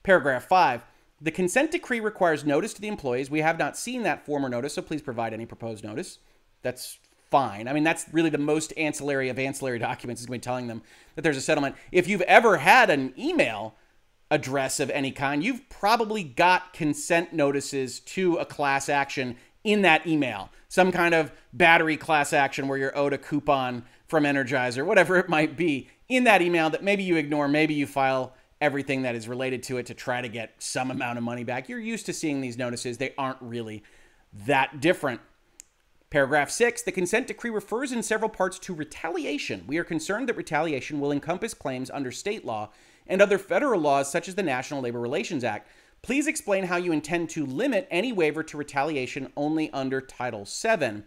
[0.03, 0.83] Paragraph 5
[1.21, 3.31] the consent decree requires notice to the employees.
[3.31, 6.19] We have not seen that former notice, so please provide any proposed notice.
[6.63, 6.99] That's
[7.31, 7.69] fine.
[7.69, 10.67] I mean, that's really the most ancillary of ancillary documents is going to be telling
[10.67, 10.83] them
[11.15, 11.77] that there's a settlement.
[11.93, 13.75] If you've ever had an email
[14.31, 20.07] address of any kind, you've probably got consent notices to a class action in that
[20.07, 20.51] email.
[20.69, 25.29] Some kind of battery class action where you're owed a coupon from Energizer, whatever it
[25.29, 29.29] might be, in that email that maybe you ignore, maybe you file everything that is
[29.29, 31.69] related to it to try to get some amount of money back.
[31.69, 33.83] You're used to seeing these notices, they aren't really
[34.47, 35.21] that different.
[36.11, 39.65] Paragraph 6 The consent decree refers in several parts to retaliation.
[39.67, 42.71] We are concerned that retaliation will encompass claims under state law
[43.07, 45.69] and other federal laws, such as the National Labor Relations Act.
[46.03, 51.03] Please explain how you intend to limit any waiver to retaliation only under Title VII.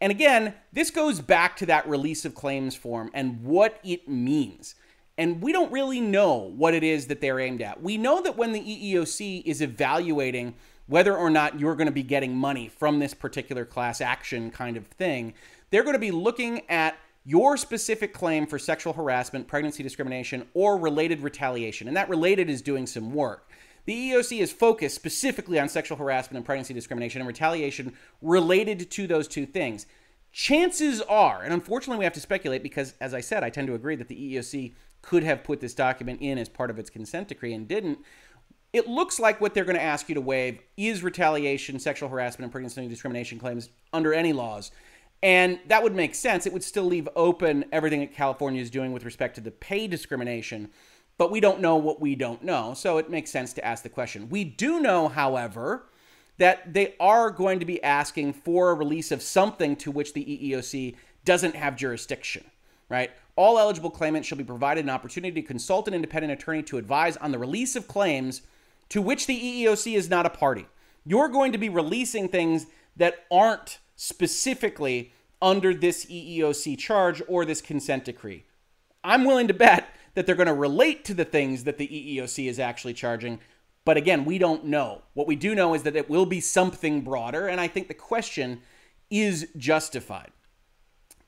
[0.00, 4.74] And again, this goes back to that release of claims form and what it means.
[5.18, 7.82] And we don't really know what it is that they're aimed at.
[7.82, 10.54] We know that when the EEOC is evaluating
[10.86, 14.76] whether or not you're going to be getting money from this particular class action kind
[14.76, 15.34] of thing,
[15.70, 20.78] they're going to be looking at your specific claim for sexual harassment, pregnancy discrimination, or
[20.78, 21.88] related retaliation.
[21.88, 23.50] And that related is doing some work.
[23.86, 29.06] The EEOC is focused specifically on sexual harassment and pregnancy discrimination and retaliation related to
[29.06, 29.86] those two things.
[30.32, 33.74] Chances are, and unfortunately we have to speculate because, as I said, I tend to
[33.74, 34.74] agree that the EEOC
[35.06, 37.98] could have put this document in as part of its consent decree and didn't.
[38.72, 42.44] It looks like what they're going to ask you to waive is retaliation, sexual harassment,
[42.46, 44.72] and pregnancy discrimination claims under any laws.
[45.22, 46.44] And that would make sense.
[46.44, 49.86] It would still leave open everything that California is doing with respect to the pay
[49.86, 50.70] discrimination,
[51.18, 52.74] but we don't know what we don't know.
[52.74, 54.28] So it makes sense to ask the question.
[54.28, 55.86] We do know, however,
[56.38, 60.24] that they are going to be asking for a release of something to which the
[60.24, 62.44] EEOC doesn't have jurisdiction,
[62.88, 63.12] right?
[63.36, 67.16] All eligible claimants shall be provided an opportunity to consult an independent attorney to advise
[67.18, 68.42] on the release of claims
[68.88, 70.66] to which the EEOC is not a party.
[71.04, 77.60] You're going to be releasing things that aren't specifically under this EEOC charge or this
[77.60, 78.44] consent decree.
[79.04, 82.48] I'm willing to bet that they're going to relate to the things that the EEOC
[82.48, 83.38] is actually charging.
[83.84, 85.02] But again, we don't know.
[85.14, 87.94] What we do know is that it will be something broader, and I think the
[87.94, 88.62] question
[89.10, 90.32] is justified.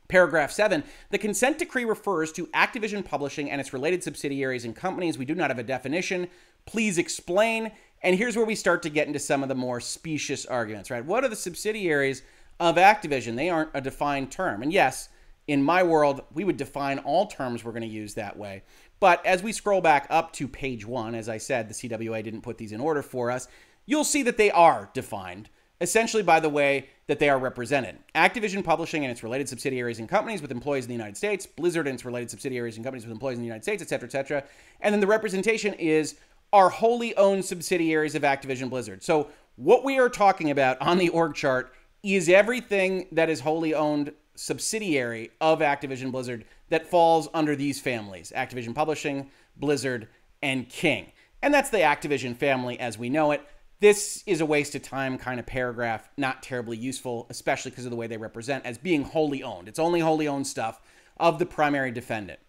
[0.09, 5.19] Paragraph 7 The consent decree refers to Activision Publishing and its related subsidiaries and companies.
[5.19, 6.29] We do not have a definition.
[6.67, 7.73] Please explain.
[8.03, 11.05] And here's where we start to get into some of the more specious arguments, right?
[11.05, 12.23] What are the subsidiaries
[12.61, 13.37] of Activision?
[13.37, 14.63] They aren't a defined term.
[14.63, 15.09] And yes,
[15.47, 18.63] in my world, we would define all terms we're going to use that way.
[19.01, 22.43] But as we scroll back up to page one, as I said, the CWA didn't
[22.43, 23.49] put these in order for us,
[23.87, 25.49] you'll see that they are defined
[25.81, 27.97] essentially by the way that they are represented.
[28.15, 31.87] Activision Publishing and its related subsidiaries and companies with employees in the United States, Blizzard
[31.87, 34.13] and its related subsidiaries and companies with employees in the United States, et cetera, et
[34.13, 34.45] cetera.
[34.81, 36.17] And then the representation is
[36.53, 39.03] our wholly owned subsidiaries of Activision Blizzard.
[39.03, 43.75] So what we are talking about on the org chart is everything that is wholly
[43.75, 50.09] owned subsidiary of Activision Blizzard that falls under these families Activision Publishing, Blizzard,
[50.43, 51.11] and King.
[51.43, 53.43] And that's the Activision family as we know it.
[53.81, 57.93] This is a waste of time kind of paragraph, not terribly useful, especially because of
[57.93, 59.69] the way they represent as being wholly owned.
[59.69, 60.81] It's only wholly owned stuff
[61.17, 62.41] of the primary defendant.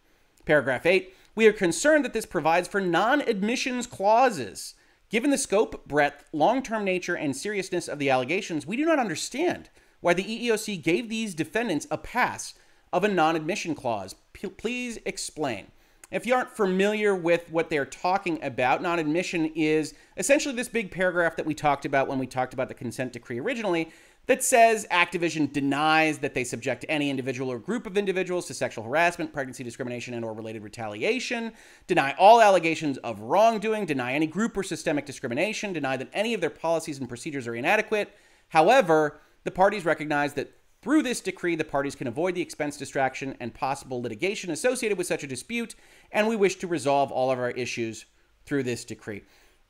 [0.46, 4.74] Paragraph 8 We are concerned that this provides for non admissions clauses.
[5.12, 8.98] Given the scope, breadth, long term nature, and seriousness of the allegations, we do not
[8.98, 9.70] understand
[10.02, 12.56] why the EEOC gave these defendants a pass
[12.92, 14.16] of a non admission clause.
[14.34, 15.68] P- please explain.
[16.12, 20.90] If you aren't familiar with what they're talking about, non admission is essentially this big
[20.90, 23.92] paragraph that we talked about when we talked about the consent decree originally
[24.30, 28.84] that says Activision denies that they subject any individual or group of individuals to sexual
[28.84, 31.52] harassment, pregnancy discrimination and or related retaliation,
[31.88, 36.42] deny all allegations of wrongdoing, deny any group or systemic discrimination, deny that any of
[36.42, 38.16] their policies and procedures are inadequate.
[38.50, 43.36] However, the parties recognize that through this decree, the parties can avoid the expense distraction
[43.40, 45.76] and possible litigation associated with such a dispute,
[46.12, 48.06] and we wish to resolve all of our issues
[48.46, 49.24] through this decree.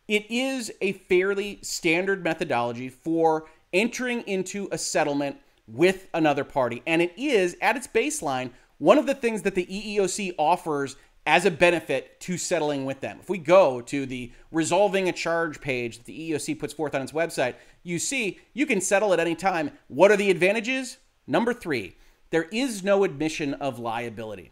[0.07, 7.01] It is a fairly standard methodology for entering into a settlement with another party, and
[7.01, 10.95] it is, at its baseline, one of the things that the EEOC offers
[11.29, 13.19] as a benefit to settling with them.
[13.21, 17.03] If we go to the resolving a charge page that the EEOC puts forth on
[17.03, 19.69] its website, you see you can settle at any time.
[19.89, 20.97] What are the advantages?
[21.27, 21.95] Number three,
[22.31, 24.49] there is no admission of liability.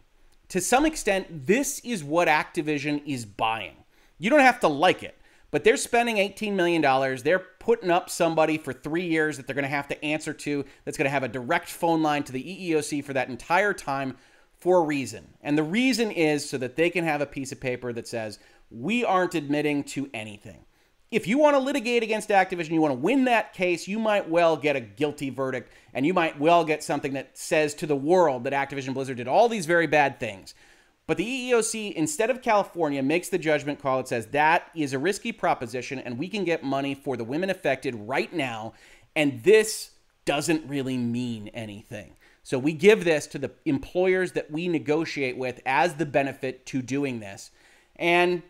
[0.50, 3.74] To some extent, this is what Activision is buying.
[4.16, 5.18] You don't have to like it,
[5.50, 6.80] but they're spending $18 million.
[7.24, 10.64] They're putting up somebody for three years that they're going to have to answer to,
[10.84, 14.16] that's going to have a direct phone line to the EEOC for that entire time
[14.60, 15.34] for a reason.
[15.42, 18.38] And the reason is so that they can have a piece of paper that says,
[18.70, 20.64] we aren't admitting to anything.
[21.10, 24.28] If you want to litigate against Activision, you want to win that case, you might
[24.28, 27.96] well get a guilty verdict and you might well get something that says to the
[27.96, 30.54] world that Activision Blizzard did all these very bad things.
[31.06, 34.00] But the EEOC, instead of California, makes the judgment call.
[34.00, 37.48] It says that is a risky proposition and we can get money for the women
[37.48, 38.74] affected right now.
[39.16, 39.92] And this
[40.26, 42.17] doesn't really mean anything.
[42.48, 46.80] So we give this to the employers that we negotiate with as the benefit to
[46.80, 47.50] doing this.
[47.96, 48.42] And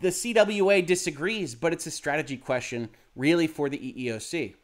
[0.00, 4.54] the CWA disagrees, but it's a strategy question really for the EEOC.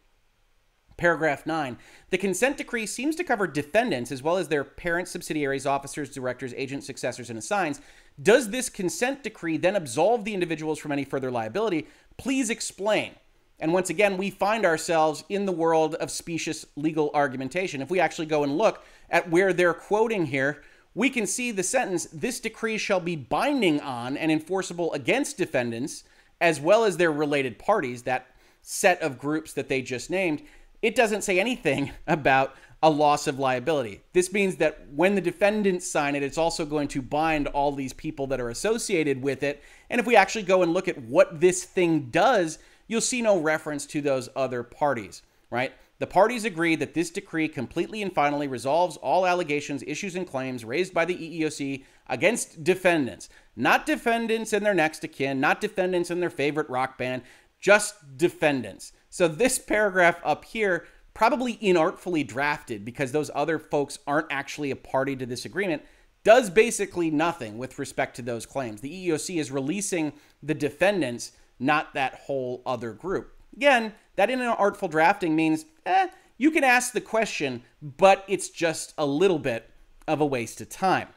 [0.97, 1.77] Paragraph 9.
[2.09, 6.55] The consent decree seems to cover defendants as well as their parent subsidiaries, officers, directors,
[6.57, 7.83] agents, successors, and assigns.
[8.23, 11.87] Does this consent decree then absolve the individuals from any further liability?
[12.17, 13.11] Please explain.
[13.61, 17.81] And once again, we find ourselves in the world of specious legal argumentation.
[17.81, 20.63] If we actually go and look at where they're quoting here,
[20.95, 26.05] we can see the sentence this decree shall be binding on and enforceable against defendants
[26.41, 28.27] as well as their related parties, that
[28.63, 30.43] set of groups that they just named.
[30.83, 34.03] It doesn't say anything about a loss of liability.
[34.13, 37.95] This means that when the defendants sign it, it's also going to bind all these
[37.95, 39.63] people that are associated with it.
[39.89, 43.39] And if we actually go and look at what this thing does, you'll see no
[43.39, 45.73] reference to those other parties, right?
[45.99, 50.65] The parties agree that this decree completely and finally resolves all allegations, issues, and claims
[50.65, 53.29] raised by the EEOC against defendants.
[53.57, 57.23] Not defendants and their next of kin, not defendants and their favorite rock band,
[57.61, 58.93] just defendants.
[59.09, 64.77] So this paragraph up here, probably inartfully drafted because those other folks aren't actually a
[64.77, 65.83] party to this agreement,
[66.25, 68.81] does basically nothing with respect to those claims.
[68.81, 71.33] The EEOC is releasing the defendants
[71.65, 73.33] not that whole other group.
[73.57, 78.49] Again, that in an artful drafting means eh, you can ask the question, but it's
[78.49, 79.71] just a little bit
[80.07, 81.09] of a waste of time.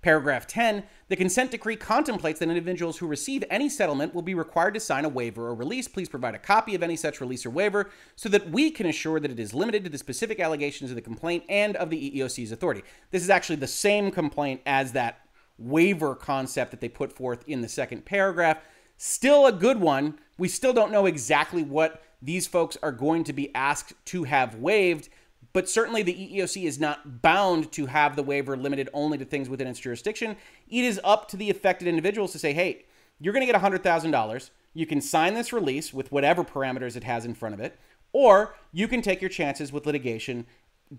[0.00, 4.74] Paragraph 10 The consent decree contemplates that individuals who receive any settlement will be required
[4.74, 5.88] to sign a waiver or release.
[5.88, 9.18] Please provide a copy of any such release or waiver so that we can assure
[9.18, 12.52] that it is limited to the specific allegations of the complaint and of the EEOC's
[12.52, 12.84] authority.
[13.10, 15.20] This is actually the same complaint as that
[15.58, 18.58] waiver concept that they put forth in the second paragraph.
[18.98, 20.18] Still a good one.
[20.36, 24.56] We still don't know exactly what these folks are going to be asked to have
[24.56, 25.08] waived,
[25.52, 29.48] but certainly the EEOC is not bound to have the waiver limited only to things
[29.48, 30.36] within its jurisdiction.
[30.68, 32.86] It is up to the affected individuals to say, hey,
[33.20, 34.50] you're going to get $100,000.
[34.74, 37.78] you can sign this release with whatever parameters it has in front of it,
[38.12, 40.44] or you can take your chances with litigation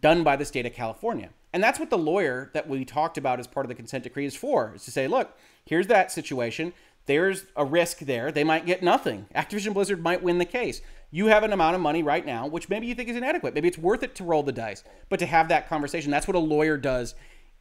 [0.02, 1.30] done by the state of California.
[1.52, 4.26] And that's what the lawyer that we talked about as part of the consent decree
[4.26, 5.36] is for, is to say, look,
[5.66, 6.74] here's that situation.
[7.10, 8.32] There's a risk there.
[8.32, 9.26] They might get nothing.
[9.34, 10.80] Activision Blizzard might win the case.
[11.10, 13.56] You have an amount of money right now, which maybe you think is inadequate.
[13.56, 14.84] Maybe it's worth it to roll the dice.
[15.10, 17.16] But to have that conversation, that's what a lawyer does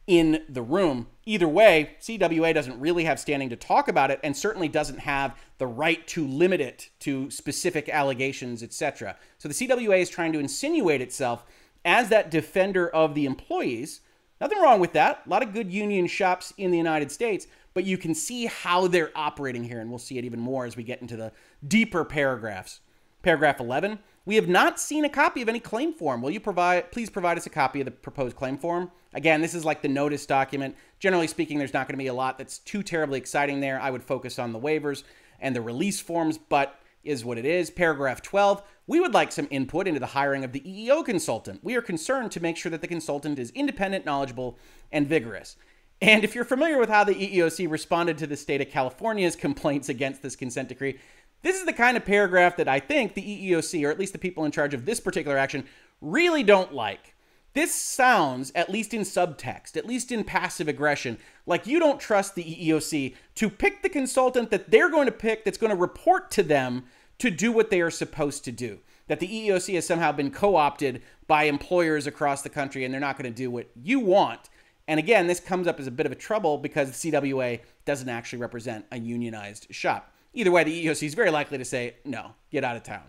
[0.05, 1.07] in the room.
[1.25, 5.35] Either way, CWA doesn't really have standing to talk about it and certainly doesn't have
[5.57, 9.17] the right to limit it to specific allegations, etc.
[9.39, 11.43] So the CWA is trying to insinuate itself
[11.83, 14.01] as that defender of the employees.
[14.39, 15.23] Nothing wrong with that.
[15.25, 18.87] A lot of good union shops in the United States, but you can see how
[18.87, 21.31] they're operating here, and we'll see it even more as we get into the
[21.67, 22.81] deeper paragraphs.
[23.21, 23.99] Paragraph 11.
[24.25, 26.21] We have not seen a copy of any claim form.
[26.21, 28.91] Will you provide please provide us a copy of the proposed claim form?
[29.13, 30.75] Again, this is like the notice document.
[30.99, 33.81] Generally speaking, there's not going to be a lot that's too terribly exciting there.
[33.81, 35.03] I would focus on the waivers
[35.39, 37.69] and the release forms, but is what it is.
[37.69, 38.61] Paragraph 12.
[38.87, 41.63] We would like some input into the hiring of the EEO consultant.
[41.63, 44.57] We are concerned to make sure that the consultant is independent, knowledgeable,
[44.91, 45.55] and vigorous.
[46.01, 49.89] And if you're familiar with how the EEOC responded to the state of California's complaints
[49.89, 50.97] against this consent decree,
[51.41, 54.19] this is the kind of paragraph that I think the EEOC, or at least the
[54.19, 55.65] people in charge of this particular action,
[56.01, 57.15] really don't like.
[57.53, 62.35] This sounds, at least in subtext, at least in passive aggression, like you don't trust
[62.35, 66.29] the EEOC to pick the consultant that they're going to pick that's going to report
[66.31, 66.85] to them
[67.17, 68.79] to do what they are supposed to do.
[69.07, 73.01] That the EEOC has somehow been co opted by employers across the country and they're
[73.01, 74.49] not going to do what you want.
[74.89, 78.09] And again, this comes up as a bit of a trouble because the CWA doesn't
[78.09, 80.11] actually represent a unionized shop.
[80.33, 83.03] Either way, the EEOC is very likely to say, no, get out of town.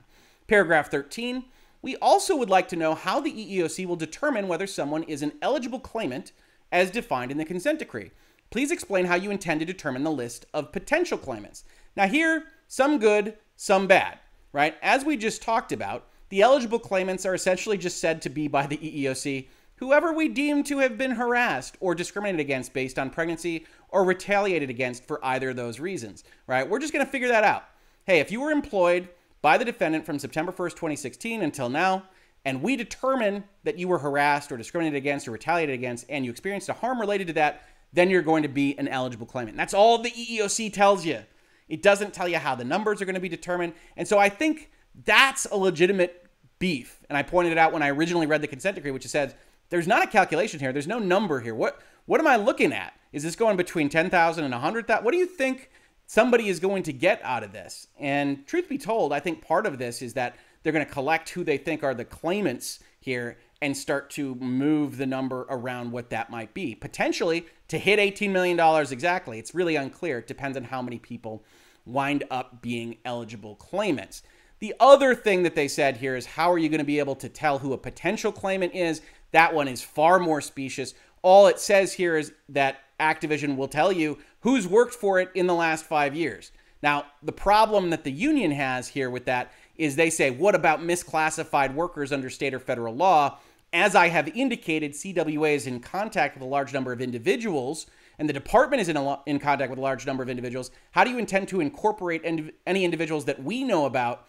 [0.47, 1.43] Paragraph 13.
[1.81, 5.33] We also would like to know how the EEOC will determine whether someone is an
[5.41, 6.33] eligible claimant
[6.71, 8.11] as defined in the consent decree.
[8.51, 11.65] Please explain how you intend to determine the list of potential claimants.
[11.97, 14.19] Now, here, some good, some bad,
[14.53, 14.75] right?
[14.83, 18.67] As we just talked about, the eligible claimants are essentially just said to be by
[18.67, 19.47] the EEOC
[19.81, 24.71] whoever we deem to have been harassed or discriminated against based on pregnancy or retaliated
[24.71, 26.69] against for either of those reasons, right?
[26.69, 27.65] We're just going to figure that out.
[28.05, 29.09] Hey, if you were employed
[29.43, 32.05] by the defendant from September 1st, 2016 until now,
[32.45, 36.31] and we determine that you were harassed or discriminated against or retaliated against and you
[36.31, 37.63] experienced a harm related to that,
[37.93, 39.57] then you're going to be an eligible claimant.
[39.57, 41.23] That's all the EEOC tells you.
[41.69, 43.75] It doesn't tell you how the numbers are going to be determined.
[43.97, 44.71] And so I think
[45.05, 46.27] that's a legitimate
[46.59, 47.01] beef.
[47.09, 49.35] And I pointed it out when I originally read the consent decree, which says
[49.71, 50.73] there's not a calculation here.
[50.73, 51.55] There's no number here.
[51.55, 52.93] What what am I looking at?
[53.13, 55.05] Is this going between 10,000 and 100,000?
[55.05, 55.71] What do you think
[56.07, 57.87] somebody is going to get out of this?
[57.99, 61.31] And truth be told, I think part of this is that they're going to collect
[61.31, 66.11] who they think are the claimants here and start to move the number around what
[66.11, 66.75] that might be.
[66.75, 68.59] Potentially to hit $18 million
[68.91, 69.39] exactly.
[69.39, 70.19] It's really unclear.
[70.19, 71.45] It depends on how many people
[71.85, 74.23] wind up being eligible claimants.
[74.61, 77.17] The other thing that they said here is how are you going to be able
[77.17, 79.01] to tell who a potential claimant is?
[79.33, 80.95] That one is far more specious.
[81.23, 85.47] All it says here is that Activision will tell you who's worked for it in
[85.47, 86.53] the last five years.
[86.83, 90.81] Now, the problem that the union has here with that is they say, what about
[90.81, 93.39] misclassified workers under state or federal law?
[93.73, 97.87] As I have indicated, CWA is in contact with a large number of individuals
[98.21, 101.05] and the department is in, a, in contact with a large number of individuals, how
[101.05, 102.21] do you intend to incorporate
[102.67, 104.29] any individuals that we know about,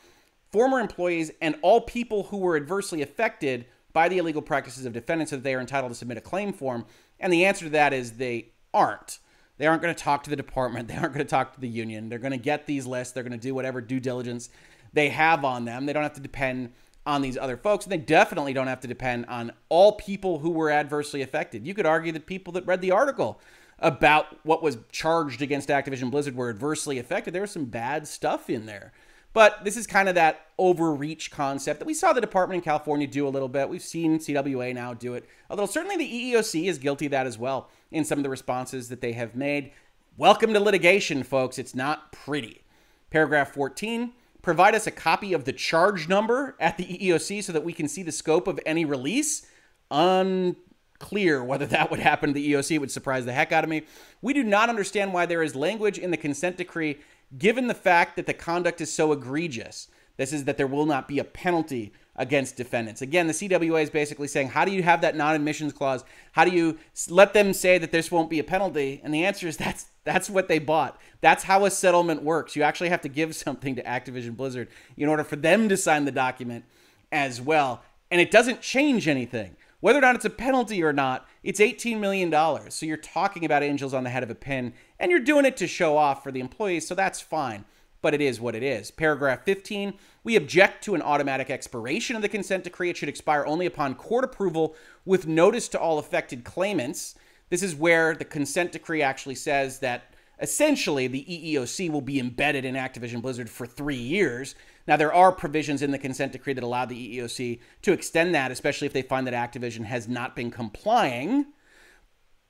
[0.49, 5.29] former employees, and all people who were adversely affected by the illegal practices of defendants
[5.29, 6.85] so that they are entitled to submit a claim form?
[7.19, 9.19] And the answer to that is they aren't.
[9.57, 10.87] They aren't going to talk to the department.
[10.87, 12.09] They aren't going to talk to the union.
[12.09, 13.13] They're going to get these lists.
[13.13, 14.49] They're going to do whatever due diligence
[14.93, 15.85] they have on them.
[15.85, 16.73] They don't have to depend
[17.05, 17.85] on these other folks.
[17.85, 21.65] And they definitely don't have to depend on all people who were adversely affected.
[21.65, 23.39] You could argue that people that read the article
[23.79, 27.33] about what was charged against Activision Blizzard were adversely affected.
[27.33, 28.93] There was some bad stuff in there.
[29.33, 33.07] But this is kind of that overreach concept that we saw the department in California
[33.07, 33.69] do a little bit.
[33.69, 35.27] We've seen CWA now do it.
[35.49, 38.89] Although certainly the EEOC is guilty of that as well in some of the responses
[38.89, 39.71] that they have made.
[40.17, 41.57] Welcome to litigation, folks.
[41.57, 42.61] It's not pretty.
[43.09, 44.11] Paragraph 14
[44.41, 47.87] provide us a copy of the charge number at the EEOC so that we can
[47.87, 49.45] see the scope of any release.
[49.89, 52.75] Unclear whether that would happen to the EOC.
[52.75, 53.83] It would surprise the heck out of me.
[54.21, 56.99] We do not understand why there is language in the consent decree
[57.37, 59.87] given the fact that the conduct is so egregious.
[60.17, 63.01] This is that there will not be a penalty against defendants.
[63.01, 66.03] Again, the CWA is basically saying, how do you have that non-admissions clause?
[66.33, 66.77] How do you
[67.09, 69.01] let them say that this won't be a penalty?
[69.03, 70.99] And the answer is that's that's what they bought.
[71.21, 72.55] That's how a settlement works.
[72.55, 74.67] You actually have to give something to Activision Blizzard
[74.97, 76.65] in order for them to sign the document
[77.11, 77.83] as well.
[78.09, 79.55] And it doesn't change anything.
[79.79, 82.31] Whether or not it's a penalty or not, it's $18 million.
[82.69, 85.57] So you're talking about angels on the head of a pin, and you're doing it
[85.57, 87.65] to show off for the employees, so that's fine.
[88.03, 88.89] but it is what it is.
[88.89, 89.93] Paragraph 15
[90.23, 92.89] we object to an automatic expiration of the consent decree.
[92.89, 94.75] It should expire only upon court approval
[95.05, 97.15] with notice to all affected claimants.
[97.49, 102.65] This is where the consent decree actually says that essentially the EEOC will be embedded
[102.65, 104.55] in Activision Blizzard for three years.
[104.87, 108.51] Now, there are provisions in the consent decree that allow the EEOC to extend that,
[108.51, 111.47] especially if they find that Activision has not been complying.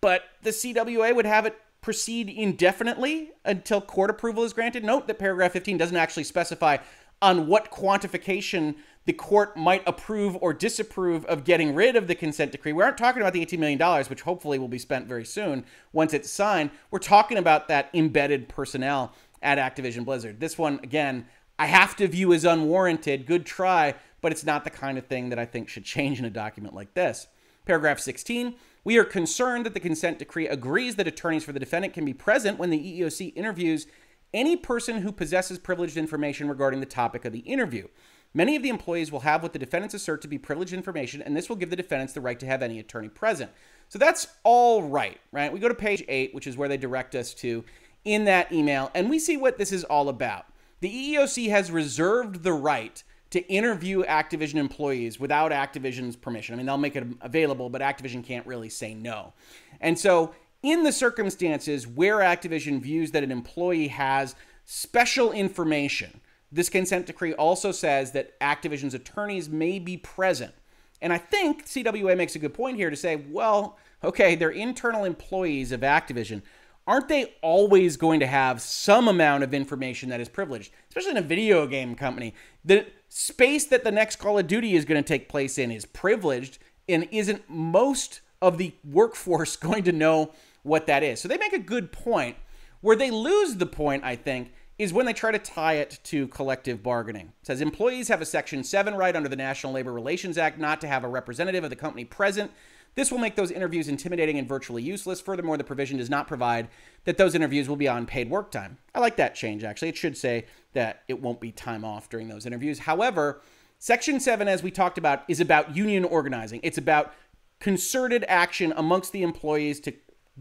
[0.02, 4.84] But the CWA would have it proceed indefinitely until court approval is granted.
[4.84, 6.78] Note that paragraph 15 doesn't actually specify
[7.22, 8.76] on what quantification
[9.06, 12.72] the court might approve or disapprove of getting rid of the consent decree.
[12.72, 16.14] We aren't talking about the $18 million, which hopefully will be spent very soon once
[16.14, 16.70] it's signed.
[16.92, 20.40] We're talking about that embedded personnel at Activision Blizzard.
[20.40, 21.26] This one, again,
[21.58, 23.26] I have to view as unwarranted.
[23.26, 26.26] Good try, but it's not the kind of thing that I think should change in
[26.26, 27.28] a document like this.
[27.66, 31.94] Paragraph 16 We are concerned that the consent decree agrees that attorneys for the defendant
[31.94, 33.86] can be present when the EEOC interviews
[34.34, 37.88] any person who possesses privileged information regarding the topic of the interview.
[38.34, 41.36] Many of the employees will have what the defendants assert to be privileged information, and
[41.36, 43.52] this will give the defendants the right to have any attorney present.
[43.90, 45.52] So that's all right, right?
[45.52, 47.66] We go to page eight, which is where they direct us to
[48.06, 50.46] in that email, and we see what this is all about.
[50.80, 56.54] The EEOC has reserved the right to interview Activision employees without Activision's permission.
[56.54, 59.34] I mean, they'll make it available, but Activision can't really say no.
[59.80, 66.22] And so, in the circumstances where Activision views that an employee has special information,
[66.52, 70.54] this consent decree also says that Activision's attorneys may be present.
[71.02, 75.04] And I think CWA makes a good point here to say, well, okay, they're internal
[75.04, 76.44] employees of Activision.
[76.86, 81.18] Aren't they always going to have some amount of information that is privileged, especially in
[81.18, 82.34] a video game company?
[82.66, 85.86] The space that the next Call of Duty is going to take place in is
[85.86, 90.32] privileged, and isn't most of the workforce going to know
[90.64, 91.20] what that is?
[91.20, 92.38] So they make a good point.
[92.80, 96.28] Where they lose the point, I think, is when they try to tie it to
[96.30, 97.34] collective bargaining.
[97.42, 100.82] It says employees have a Section 7 right under the National Labor Relations Act not
[100.82, 102.50] to have a representative of the company present.
[102.96, 105.22] This will make those interviews intimidating and virtually useless.
[105.22, 106.68] Furthermore, the provision does not provide
[107.06, 108.78] that those interviews will be on paid work time.
[108.94, 109.90] I like that change, actually.
[109.90, 112.80] It should say that it won't be time off during those interviews.
[112.80, 113.42] However,
[113.80, 117.14] Section 7, as we talked about, is about union organizing, it's about
[117.60, 119.94] concerted action amongst the employees to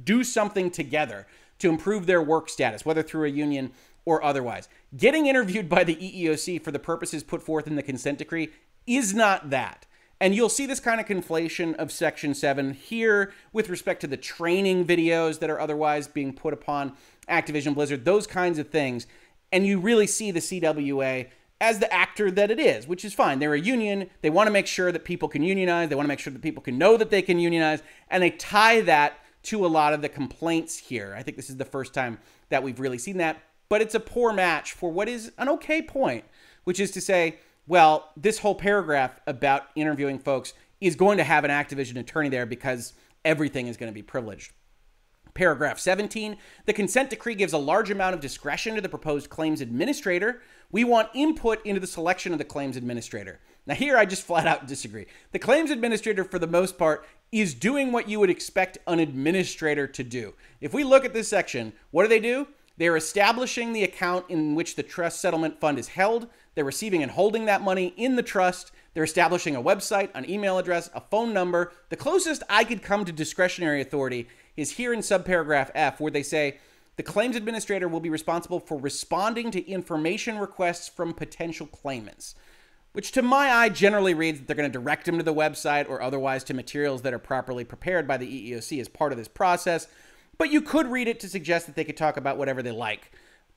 [0.02, 1.26] do something together
[1.58, 3.70] to improve their work status, whether through a union
[4.04, 4.68] or otherwise.
[4.96, 8.50] Getting interviewed by the EEOC for the purposes put forth in the consent decree
[8.86, 9.86] is not that.
[10.20, 14.16] And you'll see this kind of conflation of Section 7 here with respect to the
[14.16, 16.92] training videos that are otherwise being put upon
[17.28, 19.06] Activision Blizzard, those kinds of things.
[19.50, 21.28] And you really see the CWA
[21.60, 23.38] as the actor that it is, which is fine.
[23.38, 24.10] They're a union.
[24.20, 25.88] They want to make sure that people can unionize.
[25.88, 27.82] They want to make sure that people can know that they can unionize.
[28.10, 31.14] And they tie that to a lot of the complaints here.
[31.16, 32.18] I think this is the first time
[32.50, 35.80] that we've really seen that but it's a poor match for what is an okay
[35.80, 36.24] point,
[36.64, 41.44] which is to say, well, this whole paragraph about interviewing folks is going to have
[41.44, 42.94] an Activision attorney there because
[43.24, 44.52] everything is going to be privileged.
[45.34, 46.36] Paragraph 17
[46.66, 50.42] The consent decree gives a large amount of discretion to the proposed claims administrator.
[50.72, 53.40] We want input into the selection of the claims administrator.
[53.66, 55.06] Now, here I just flat out disagree.
[55.32, 59.86] The claims administrator, for the most part, is doing what you would expect an administrator
[59.86, 60.34] to do.
[60.60, 62.48] If we look at this section, what do they do?
[62.76, 66.28] They're establishing the account in which the trust settlement fund is held.
[66.54, 68.72] They're receiving and holding that money in the trust.
[68.94, 71.72] They're establishing a website, an email address, a phone number.
[71.90, 76.22] The closest I could come to discretionary authority is here in subparagraph F, where they
[76.22, 76.58] say
[76.96, 82.34] the claims administrator will be responsible for responding to information requests from potential claimants,
[82.92, 85.88] which to my eye generally reads that they're going to direct them to the website
[85.88, 89.28] or otherwise to materials that are properly prepared by the EEOC as part of this
[89.28, 89.86] process.
[90.36, 93.12] But you could read it to suggest that they could talk about whatever they like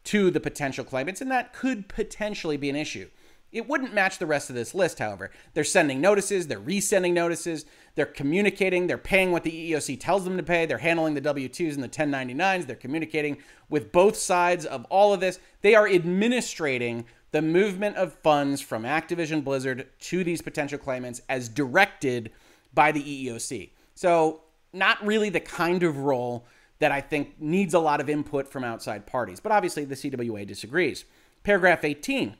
[0.05, 3.09] to the potential claimants, and that could potentially be an issue.
[3.53, 5.29] It wouldn't match the rest of this list, however.
[5.53, 10.37] They're sending notices, they're resending notices, they're communicating, they're paying what the EEOC tells them
[10.37, 13.37] to pay, they're handling the W 2s and the 1099s, they're communicating
[13.69, 15.39] with both sides of all of this.
[15.61, 21.47] They are administrating the movement of funds from Activision Blizzard to these potential claimants as
[21.47, 22.31] directed
[22.73, 23.69] by the EEOC.
[23.93, 24.41] So,
[24.75, 26.45] not really the kind of role
[26.83, 29.39] that I think needs a lot of input from outside parties.
[29.39, 31.05] But obviously, the CWA disagrees.
[31.41, 32.35] Paragraph 18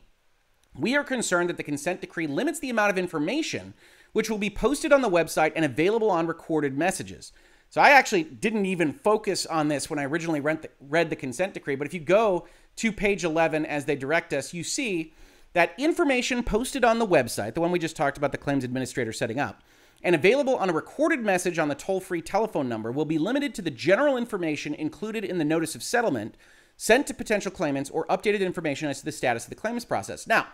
[0.75, 3.73] We are concerned that the consent decree limits the amount of information
[4.11, 7.31] which will be posted on the website and available on recorded messages.
[7.69, 11.15] So I actually didn't even focus on this when I originally read the, read the
[11.15, 15.13] consent decree, but if you go to page 11 as they direct us, you see
[15.53, 19.13] that information posted on the website, the one we just talked about the claims administrator
[19.13, 19.63] setting up,
[20.03, 23.55] and available on a recorded message on the toll free telephone number will be limited
[23.55, 26.35] to the general information included in the notice of settlement,
[26.75, 30.27] sent to potential claimants or updated information as to the status of the claims process.
[30.27, 30.47] Now,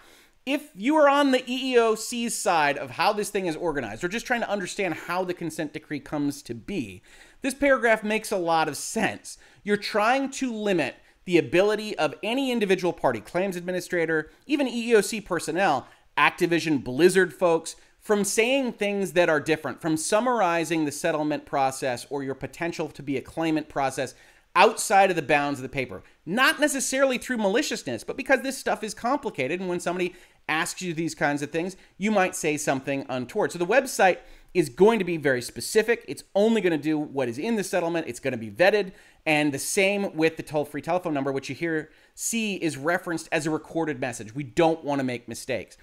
[0.46, 4.26] if you are on the EEOC's side of how this thing is organized, or just
[4.26, 7.02] trying to understand how the consent decree comes to be,
[7.42, 9.38] this paragraph makes a lot of sense.
[9.64, 10.96] You're trying to limit
[11.26, 15.88] the ability of any individual party, claims administrator, even EEOC personnel,
[16.18, 22.24] Activision Blizzard folks, from saying things that are different, from summarizing the settlement process or
[22.24, 24.16] your potential to be a claimant process
[24.56, 26.02] outside of the bounds of the paper.
[26.26, 29.60] Not necessarily through maliciousness, but because this stuff is complicated.
[29.60, 30.16] And when somebody
[30.48, 33.52] asks you these kinds of things, you might say something untoward.
[33.52, 34.18] So the website
[34.54, 36.04] is going to be very specific.
[36.08, 38.94] It's only going to do what is in the settlement, it's going to be vetted.
[39.26, 43.30] And the same with the toll free telephone number, which you hear see is referenced
[43.32, 44.34] as a recorded message.
[44.34, 45.78] We don't want to make mistakes.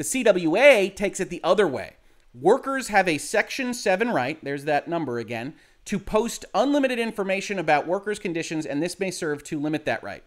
[0.00, 1.96] The CWA takes it the other way.
[2.32, 5.52] Workers have a Section 7 right, there's that number again,
[5.84, 10.24] to post unlimited information about workers' conditions, and this may serve to limit that right.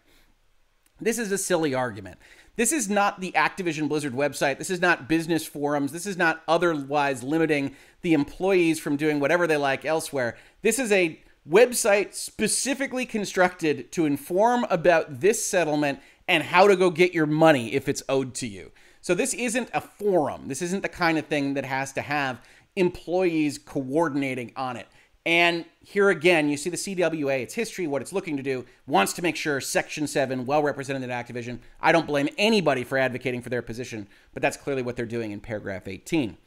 [1.01, 2.19] This is a silly argument.
[2.55, 4.59] This is not the Activision Blizzard website.
[4.59, 5.91] This is not business forums.
[5.91, 10.37] This is not otherwise limiting the employees from doing whatever they like elsewhere.
[10.61, 11.19] This is a
[11.49, 17.73] website specifically constructed to inform about this settlement and how to go get your money
[17.73, 18.71] if it's owed to you.
[19.03, 20.47] So this isn't a forum.
[20.47, 22.41] This isn't the kind of thing that has to have
[22.77, 24.87] employees coordinating on it.
[25.25, 29.11] And here again, you see the CWA, its history, what it's looking to do, wants
[29.13, 31.59] to make sure Section 7 well represented at Activision.
[31.81, 35.31] I don't blame anybody for advocating for their position, but that's clearly what they're doing
[35.31, 36.37] in paragraph 18.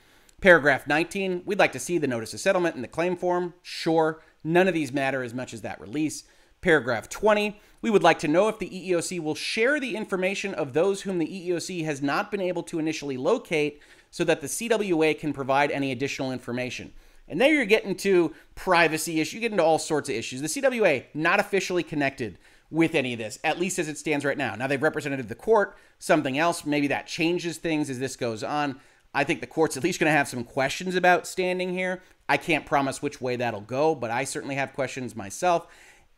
[0.40, 3.52] Paragraph 19, we'd like to see the notice of settlement in the claim form.
[3.60, 6.24] Sure, none of these matter as much as that release.
[6.62, 10.72] Paragraph 20, we would like to know if the EEOC will share the information of
[10.72, 13.80] those whom the EEOC has not been able to initially locate
[14.10, 16.92] so that the CWA can provide any additional information.
[17.28, 19.34] And there you're getting to privacy issues.
[19.34, 20.40] You get into all sorts of issues.
[20.40, 22.38] The CWA not officially connected
[22.72, 24.56] with any of this, at least as it stands right now.
[24.56, 26.66] Now they've represented the court, something else.
[26.66, 28.80] Maybe that changes things as this goes on.
[29.14, 32.02] I think the court's at least going to have some questions about standing here.
[32.28, 35.68] I can't promise which way that'll go, but I certainly have questions myself.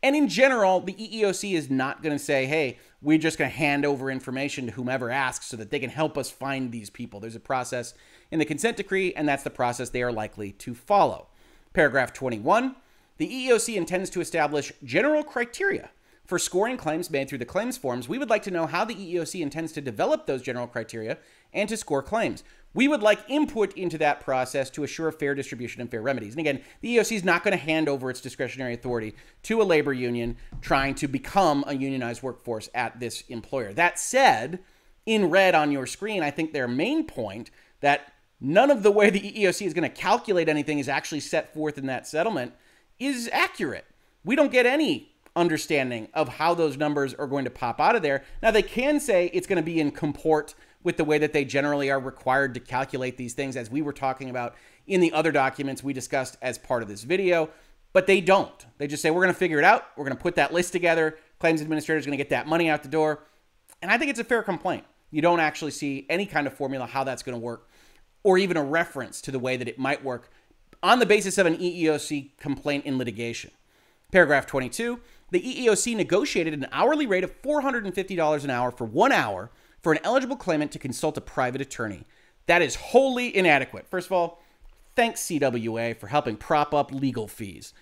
[0.01, 3.57] And in general, the EEOC is not going to say, hey, we're just going to
[3.57, 7.19] hand over information to whomever asks so that they can help us find these people.
[7.19, 7.93] There's a process
[8.31, 11.27] in the consent decree, and that's the process they are likely to follow.
[11.73, 12.75] Paragraph 21
[13.17, 15.89] The EEOC intends to establish general criteria
[16.29, 18.07] for scoring claims made through the claims forms.
[18.07, 21.17] We would like to know how the EEOC intends to develop those general criteria
[21.53, 22.43] and to score claims.
[22.73, 26.33] We would like input into that process to assure fair distribution and fair remedies.
[26.33, 29.63] And again, the EOC is not going to hand over its discretionary authority to a
[29.63, 33.73] labor union trying to become a unionized workforce at this employer.
[33.73, 34.59] That said,
[35.05, 37.49] in red on your screen, I think their main point
[37.81, 41.53] that none of the way the EEOC is going to calculate anything is actually set
[41.53, 42.53] forth in that settlement
[42.99, 43.85] is accurate.
[44.23, 48.01] We don't get any understanding of how those numbers are going to pop out of
[48.01, 48.23] there.
[48.43, 50.53] Now, they can say it's going to be in comport
[50.83, 53.93] with the way that they generally are required to calculate these things, as we were
[53.93, 54.55] talking about
[54.87, 57.49] in the other documents we discussed as part of this video.
[57.91, 58.65] But they don't.
[58.77, 59.87] They just say, we're going to figure it out.
[59.97, 61.17] We're going to put that list together.
[61.39, 63.23] Claims administrator is going to get that money out the door.
[63.81, 64.83] And I think it's a fair complaint.
[65.11, 67.67] You don't actually see any kind of formula how that's going to work
[68.23, 70.29] or even a reference to the way that it might work
[70.83, 73.51] on the basis of an EEOC complaint in litigation.
[74.11, 74.99] Paragraph 22
[75.31, 79.51] the EEOC negotiated an hourly rate of $450 an hour for one hour
[79.81, 82.05] for an eligible claimant to consult a private attorney.
[82.47, 83.87] That is wholly inadequate.
[83.87, 84.41] First of all,
[84.95, 87.73] thanks CWA for helping prop up legal fees.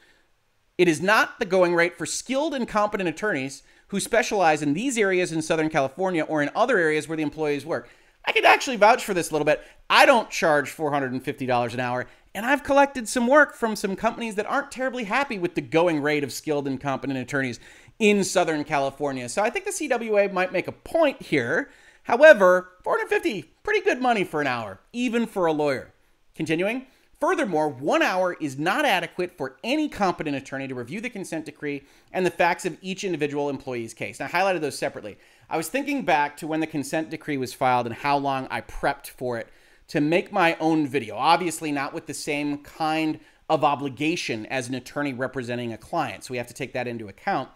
[0.78, 4.98] It is not the going rate for skilled and competent attorneys who specialize in these
[4.98, 7.90] areas in Southern California or in other areas where the employees work.
[8.26, 9.64] I could actually vouch for this a little bit.
[9.90, 14.46] I don't charge $450 an hour, and I've collected some work from some companies that
[14.46, 17.60] aren't terribly happy with the going rate of skilled and competent attorneys
[18.00, 19.30] in Southern California.
[19.30, 21.70] So I think the CWA might make a point here.
[22.08, 25.94] However, 450, pretty good money for an hour, even for a lawyer.
[26.36, 26.88] Continuing,
[27.20, 31.84] Furthermore, one hour is not adequate for any competent attorney to review the consent decree
[32.14, 34.22] and the facts of each individual employee's case.
[34.22, 35.18] I highlighted those separately.
[35.50, 38.62] I was thinking back to when the consent decree was filed and how long I
[38.62, 39.50] prepped for it
[39.88, 41.18] to make my own video.
[41.18, 46.24] Obviously, not with the same kind of obligation as an attorney representing a client.
[46.24, 47.50] So we have to take that into account.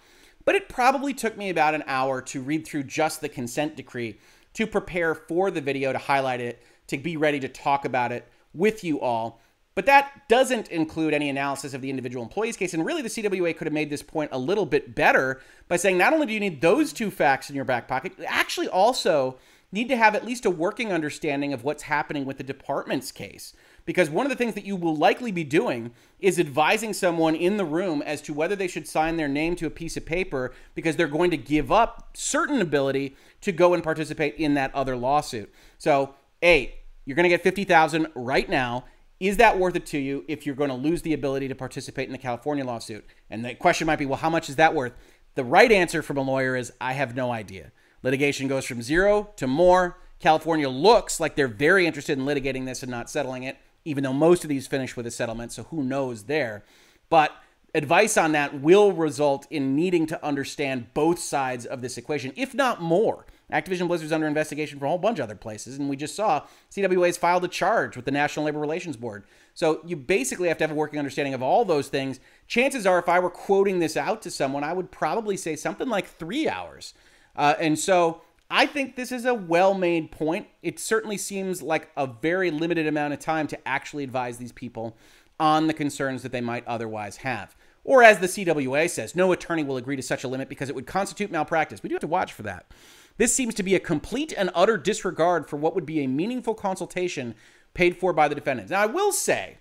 [0.43, 4.17] But it probably took me about an hour to read through just the consent decree
[4.53, 8.27] to prepare for the video, to highlight it, to be ready to talk about it
[8.53, 9.39] with you all.
[9.73, 12.73] But that doesn't include any analysis of the individual employee's case.
[12.73, 15.97] And really, the CWA could have made this point a little bit better by saying
[15.97, 19.37] not only do you need those two facts in your back pocket, you actually also
[19.71, 23.53] need to have at least a working understanding of what's happening with the department's case.
[23.83, 27.57] because one of the things that you will likely be doing is advising someone in
[27.57, 30.53] the room as to whether they should sign their name to a piece of paper
[30.75, 34.95] because they're going to give up certain ability to go and participate in that other
[34.95, 35.53] lawsuit.
[35.77, 36.75] So, A,
[37.05, 38.85] you're going to get 50,000 right now.
[39.19, 42.07] Is that worth it to you if you're going to lose the ability to participate
[42.07, 43.05] in the California lawsuit?
[43.29, 44.93] And the question might be, well, how much is that worth?
[45.35, 47.71] The right answer from a lawyer is I have no idea.
[48.03, 49.97] Litigation goes from zero to more.
[50.19, 54.13] California looks like they're very interested in litigating this and not settling it, even though
[54.13, 55.51] most of these finish with a settlement.
[55.51, 56.63] So who knows there?
[57.09, 57.31] But
[57.73, 62.53] advice on that will result in needing to understand both sides of this equation, if
[62.53, 63.25] not more.
[63.51, 66.45] Activision Blizzard's under investigation for a whole bunch of other places, and we just saw
[66.71, 69.25] CWA's filed a charge with the National Labor Relations Board.
[69.53, 72.21] So you basically have to have a working understanding of all those things.
[72.47, 75.89] Chances are, if I were quoting this out to someone, I would probably say something
[75.89, 76.93] like three hours.
[77.35, 80.47] Uh, and so I think this is a well made point.
[80.61, 84.95] It certainly seems like a very limited amount of time to actually advise these people
[85.39, 87.55] on the concerns that they might otherwise have.
[87.83, 90.75] Or, as the CWA says, no attorney will agree to such a limit because it
[90.75, 91.81] would constitute malpractice.
[91.81, 92.71] We do have to watch for that.
[93.17, 96.53] This seems to be a complete and utter disregard for what would be a meaningful
[96.53, 97.35] consultation
[97.73, 98.71] paid for by the defendants.
[98.71, 99.57] Now, I will say,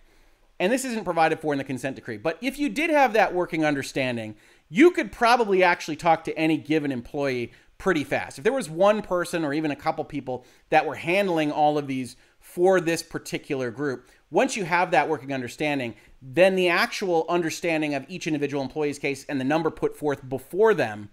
[0.59, 3.35] and this isn't provided for in the consent decree, but if you did have that
[3.35, 4.37] working understanding,
[4.69, 8.39] you could probably actually talk to any given employee pretty fast.
[8.39, 11.87] If there was one person or even a couple people that were handling all of
[11.87, 12.15] these
[12.55, 18.05] for this particular group, once you have that working understanding, then the actual understanding of
[18.09, 21.09] each individual employee's case and the number put forth before them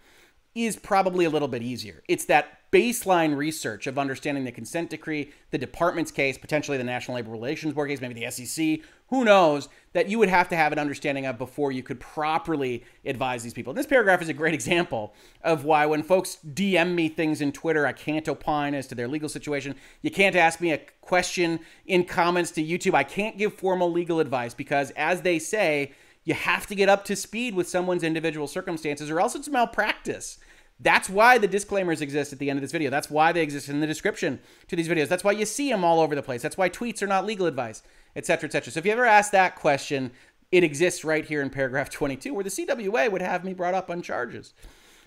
[0.56, 2.02] is probably a little bit easier.
[2.08, 7.16] It's that baseline research of understanding the consent decree, the department's case, potentially the National
[7.16, 8.80] Labor Relations Board case, maybe the SEC,
[9.10, 12.84] who knows, that you would have to have an understanding of before you could properly
[13.06, 13.72] advise these people.
[13.72, 17.52] And this paragraph is a great example of why when folks DM me things in
[17.52, 19.76] Twitter, I can't opine as to their legal situation.
[20.02, 22.94] You can't ask me a question in comments to YouTube.
[22.94, 25.94] I can't give formal legal advice because, as they say,
[26.24, 30.38] you have to get up to speed with someone's individual circumstances or else it's malpractice.
[30.80, 32.92] That's why the disclaimers exist at the end of this video.
[32.92, 35.08] That's why they exist in the description to these videos.
[35.08, 36.42] That's why you see them all over the place.
[36.42, 37.82] That's why tweets are not legal advice,
[38.16, 38.72] etc., etc.
[38.72, 40.12] So if you ever ask that question,
[40.52, 43.90] it exists right here in paragraph 22, where the CWA would have me brought up
[43.90, 44.54] on charges.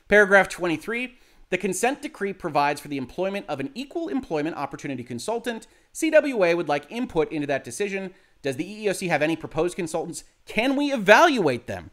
[0.08, 1.16] Paragraph 23.
[1.50, 5.66] The consent decree provides for the employment of an equal employment opportunity consultant.
[5.94, 8.14] CWA would like input into that decision.
[8.42, 10.24] Does the EEOC have any proposed consultants?
[10.46, 11.90] Can we evaluate them?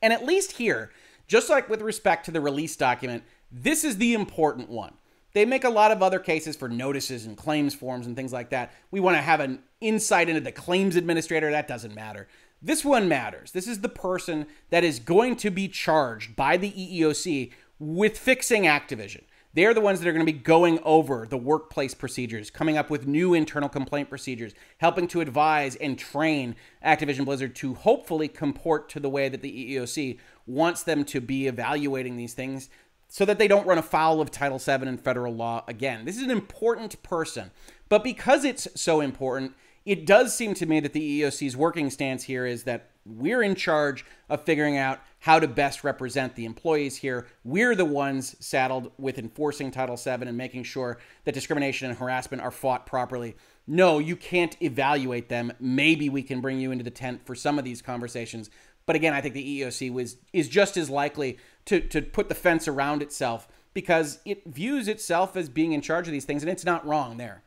[0.00, 0.90] And at least here,
[1.32, 4.92] just like with respect to the release document, this is the important one.
[5.32, 8.50] They make a lot of other cases for notices and claims forms and things like
[8.50, 8.70] that.
[8.90, 11.50] We want to have an insight into the claims administrator.
[11.50, 12.28] That doesn't matter.
[12.60, 13.52] This one matters.
[13.52, 18.64] This is the person that is going to be charged by the EEOC with fixing
[18.64, 19.22] Activision.
[19.54, 22.88] They're the ones that are going to be going over the workplace procedures, coming up
[22.88, 28.88] with new internal complaint procedures, helping to advise and train Activision Blizzard to hopefully comport
[28.90, 32.70] to the way that the EEOC wants them to be evaluating these things
[33.08, 36.06] so that they don't run afoul of Title VII and federal law again.
[36.06, 37.50] This is an important person.
[37.90, 39.52] But because it's so important,
[39.84, 43.54] it does seem to me that the EEOC's working stance here is that we're in
[43.54, 47.28] charge of figuring out how to best represent the employees here.
[47.44, 52.42] We're the ones saddled with enforcing Title VII and making sure that discrimination and harassment
[52.42, 53.36] are fought properly.
[53.64, 55.52] No, you can't evaluate them.
[55.60, 58.50] Maybe we can bring you into the tent for some of these conversations.
[58.84, 62.34] But again, I think the EEOC was is just as likely to, to put the
[62.34, 66.50] fence around itself because it views itself as being in charge of these things, and
[66.50, 67.44] it's not wrong there.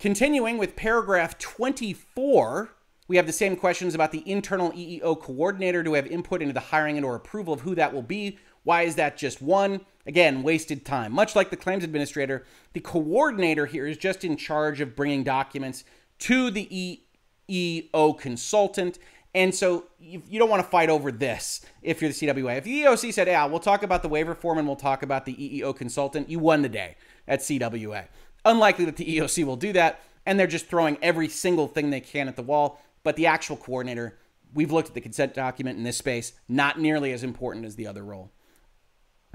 [0.00, 2.70] Continuing with paragraph 24,
[3.08, 5.82] we have the same questions about the internal EEO coordinator.
[5.82, 8.38] Do we have input into the hiring and or approval of who that will be?
[8.64, 9.80] Why is that just one?
[10.06, 11.12] Again, wasted time.
[11.12, 12.44] Much like the claims administrator,
[12.74, 15.84] the coordinator here is just in charge of bringing documents
[16.20, 17.00] to the
[17.48, 18.98] EEO consultant.
[19.34, 22.58] And so you, don't want to fight over this if you're the CWA.
[22.58, 25.24] If the EEOC said, yeah, we'll talk about the waiver form and we'll talk about
[25.24, 26.96] the EEO consultant, you won the day
[27.26, 28.06] at CWA.
[28.44, 32.00] Unlikely that the EOC will do that, and they're just throwing every single thing they
[32.00, 32.80] can at the wall.
[33.08, 34.18] But the actual coordinator,
[34.52, 37.86] we've looked at the consent document in this space, not nearly as important as the
[37.86, 38.32] other role.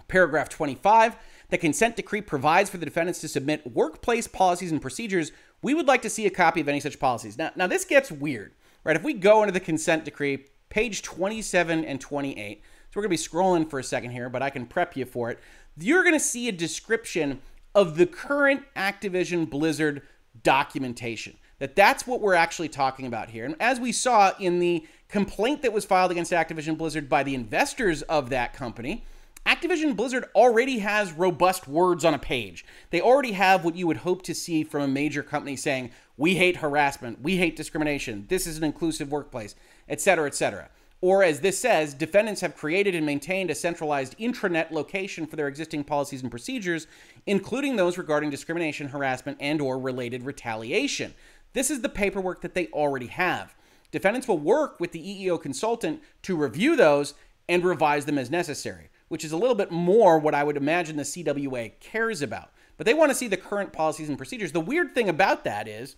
[0.07, 1.15] Paragraph 25
[1.49, 5.31] the consent decree provides for the defendants to submit workplace policies and procedures.
[5.63, 7.35] We would like to see a copy of any such policies.
[7.35, 8.53] Now, now this gets weird,
[8.83, 8.95] right?
[8.95, 13.23] If we go into the consent decree, page 27 and 28, so we're going to
[13.23, 15.39] be scrolling for a second here, but I can prep you for it.
[15.79, 17.41] You're going to see a description
[17.73, 20.03] of the current Activision Blizzard
[20.43, 21.37] documentation.
[21.63, 23.45] That that's what we're actually talking about here.
[23.45, 27.35] And as we saw in the complaint that was filed against Activision Blizzard by the
[27.35, 29.05] investors of that company,
[29.45, 32.65] Activision Blizzard already has robust words on a page.
[32.89, 36.35] They already have what you would hope to see from a major company saying, we
[36.35, 39.55] hate harassment, we hate discrimination, this is an inclusive workplace,
[39.87, 40.67] etc., etc.
[41.03, 45.49] Or as this says, defendants have created and maintained a centralized intranet location for their
[45.49, 46.87] existing policies and procedures,
[47.25, 51.13] including those regarding discrimination, harassment, and or related retaliation.
[51.53, 53.55] This is the paperwork that they already have.
[53.91, 57.13] Defendants will work with the EEO consultant to review those
[57.47, 60.97] and revise them as necessary which is a little bit more what I would imagine
[60.97, 62.51] the CWA cares about.
[62.77, 64.53] But they want to see the current policies and procedures.
[64.53, 65.95] The weird thing about that is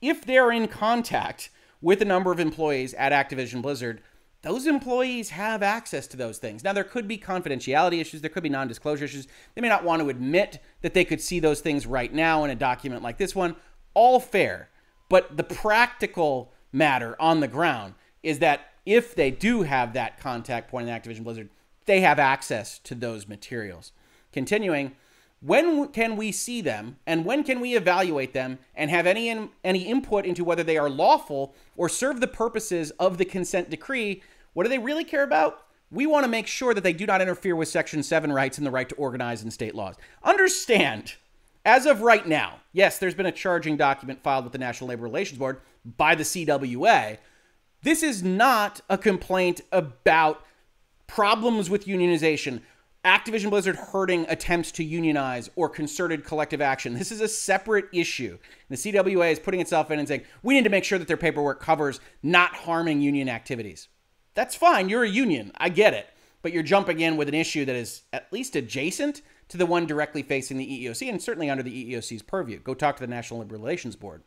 [0.00, 4.02] if they're in contact with a number of employees at Activision Blizzard,
[4.42, 6.62] those employees have access to those things.
[6.62, 9.26] Now, there could be confidentiality issues, there could be non disclosure issues.
[9.56, 12.52] They may not want to admit that they could see those things right now in
[12.52, 13.56] a document like this one.
[13.94, 14.68] All fair.
[15.14, 17.94] But the practical matter on the ground
[18.24, 21.50] is that if they do have that contact point in Activision Blizzard,
[21.84, 23.92] they have access to those materials.
[24.32, 24.96] Continuing,
[25.40, 29.50] when can we see them and when can we evaluate them and have any in,
[29.62, 34.20] any input into whether they are lawful or serve the purposes of the consent decree?
[34.52, 35.64] What do they really care about?
[35.92, 38.66] We want to make sure that they do not interfere with Section 7 rights and
[38.66, 39.94] the right to organize in state laws.
[40.24, 41.14] Understand,
[41.64, 45.02] as of right now, yes, there's been a charging document filed with the National Labor
[45.02, 47.18] Relations Board by the CWA.
[47.82, 50.44] This is not a complaint about
[51.06, 52.62] problems with unionization,
[53.04, 56.94] Activision Blizzard hurting attempts to unionize or concerted collective action.
[56.94, 58.38] This is a separate issue.
[58.70, 61.18] The CWA is putting itself in and saying, we need to make sure that their
[61.18, 63.88] paperwork covers not harming union activities.
[64.32, 64.88] That's fine.
[64.88, 65.52] You're a union.
[65.58, 66.08] I get it.
[66.40, 69.86] But you're jumping in with an issue that is at least adjacent to the one
[69.86, 72.58] directly facing the EEOC and certainly under the EEOC's purview.
[72.58, 74.22] Go talk to the National Labor Relations Board.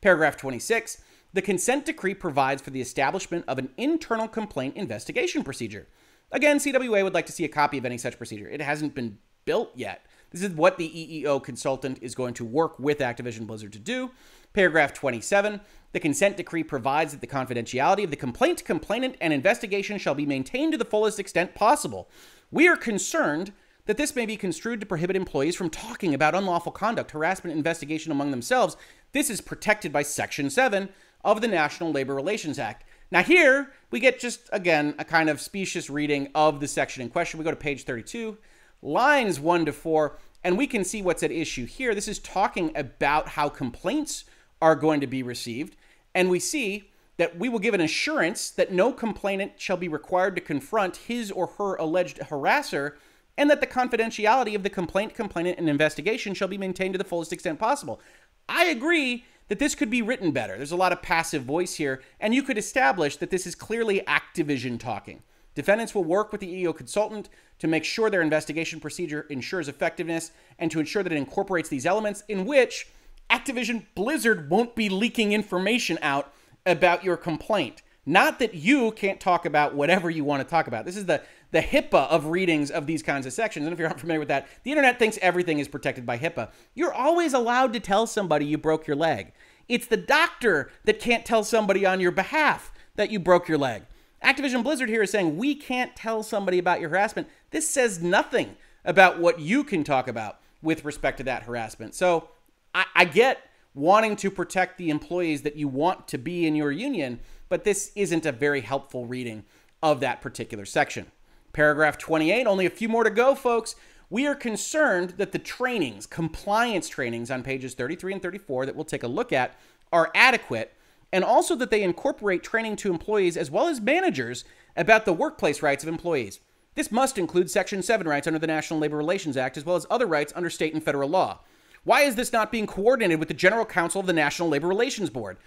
[0.00, 1.02] Paragraph 26
[1.32, 5.86] The consent decree provides for the establishment of an internal complaint investigation procedure.
[6.30, 8.48] Again, CWA would like to see a copy of any such procedure.
[8.48, 10.04] It hasn't been built yet.
[10.30, 10.88] This is what the
[11.24, 14.10] EEO consultant is going to work with Activision Blizzard to do.
[14.52, 15.60] Paragraph 27
[15.92, 20.26] The consent decree provides that the confidentiality of the complaint, complainant, and investigation shall be
[20.26, 22.10] maintained to the fullest extent possible.
[22.50, 23.52] We are concerned
[23.88, 28.12] that this may be construed to prohibit employees from talking about unlawful conduct, harassment, investigation
[28.12, 28.76] among themselves.
[29.12, 30.90] This is protected by Section 7
[31.24, 32.84] of the National Labor Relations Act.
[33.10, 37.08] Now, here we get just, again, a kind of specious reading of the section in
[37.08, 37.38] question.
[37.38, 38.36] We go to page 32,
[38.82, 41.94] lines 1 to 4, and we can see what's at issue here.
[41.94, 44.26] This is talking about how complaints
[44.60, 45.76] are going to be received.
[46.14, 50.36] And we see that we will give an assurance that no complainant shall be required
[50.36, 52.96] to confront his or her alleged harasser,
[53.38, 57.04] and that the confidentiality of the complaint, complainant, and investigation shall be maintained to the
[57.04, 58.00] fullest extent possible.
[58.48, 60.56] I agree that this could be written better.
[60.56, 64.02] There's a lot of passive voice here, and you could establish that this is clearly
[64.08, 65.22] Activision talking.
[65.54, 67.28] Defendants will work with the EEO consultant
[67.60, 71.86] to make sure their investigation procedure ensures effectiveness and to ensure that it incorporates these
[71.86, 72.88] elements in which
[73.30, 76.32] Activision Blizzard won't be leaking information out
[76.66, 77.82] about your complaint.
[78.04, 80.86] Not that you can't talk about whatever you want to talk about.
[80.86, 83.66] This is the the HIPAA of readings of these kinds of sections.
[83.66, 86.50] And if you're not familiar with that, the internet thinks everything is protected by HIPAA.
[86.74, 89.32] You're always allowed to tell somebody you broke your leg.
[89.68, 93.82] It's the doctor that can't tell somebody on your behalf that you broke your leg.
[94.24, 97.28] Activision Blizzard here is saying we can't tell somebody about your harassment.
[97.50, 101.94] This says nothing about what you can talk about with respect to that harassment.
[101.94, 102.30] So
[102.74, 103.38] I, I get
[103.74, 107.92] wanting to protect the employees that you want to be in your union, but this
[107.94, 109.44] isn't a very helpful reading
[109.82, 111.06] of that particular section.
[111.52, 113.74] Paragraph 28, only a few more to go, folks.
[114.10, 118.84] We are concerned that the trainings, compliance trainings on pages 33 and 34 that we'll
[118.84, 119.54] take a look at,
[119.92, 120.74] are adequate,
[121.12, 124.44] and also that they incorporate training to employees as well as managers
[124.76, 126.40] about the workplace rights of employees.
[126.74, 129.86] This must include Section 7 rights under the National Labor Relations Act as well as
[129.90, 131.40] other rights under state and federal law.
[131.84, 135.10] Why is this not being coordinated with the General Counsel of the National Labor Relations
[135.10, 135.38] Board?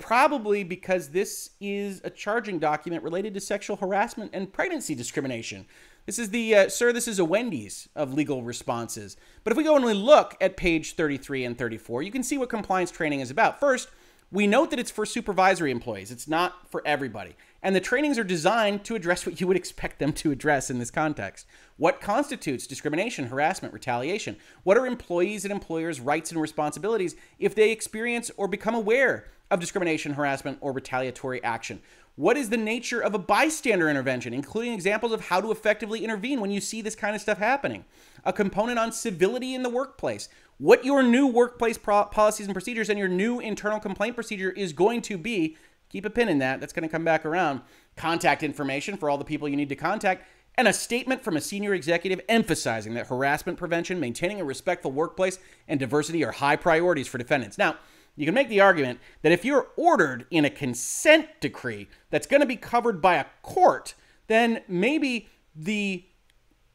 [0.00, 5.66] Probably because this is a charging document related to sexual harassment and pregnancy discrimination.
[6.06, 9.16] This is the, uh, sir, this is a Wendy's of legal responses.
[9.44, 12.38] But if we go and we look at page 33 and 34, you can see
[12.38, 13.60] what compliance training is about.
[13.60, 13.88] First,
[14.30, 17.34] we note that it's for supervisory employees, it's not for everybody.
[17.62, 20.78] And the trainings are designed to address what you would expect them to address in
[20.78, 21.46] this context.
[21.76, 24.36] What constitutes discrimination, harassment, retaliation?
[24.62, 29.60] What are employees' and employers' rights and responsibilities if they experience or become aware of
[29.60, 31.80] discrimination, harassment, or retaliatory action.
[32.16, 36.40] What is the nature of a bystander intervention, including examples of how to effectively intervene
[36.40, 37.84] when you see this kind of stuff happening?
[38.24, 40.28] A component on civility in the workplace.
[40.58, 44.72] What your new workplace pro- policies and procedures and your new internal complaint procedure is
[44.72, 45.56] going to be.
[45.90, 46.58] Keep a pin in that.
[46.58, 47.60] That's going to come back around.
[47.96, 50.26] Contact information for all the people you need to contact
[50.58, 55.38] and a statement from a senior executive emphasizing that harassment prevention, maintaining a respectful workplace,
[55.68, 57.56] and diversity are high priorities for defendants.
[57.56, 57.76] Now,
[58.18, 62.40] you can make the argument that if you're ordered in a consent decree that's going
[62.40, 63.94] to be covered by a court,
[64.26, 66.04] then maybe the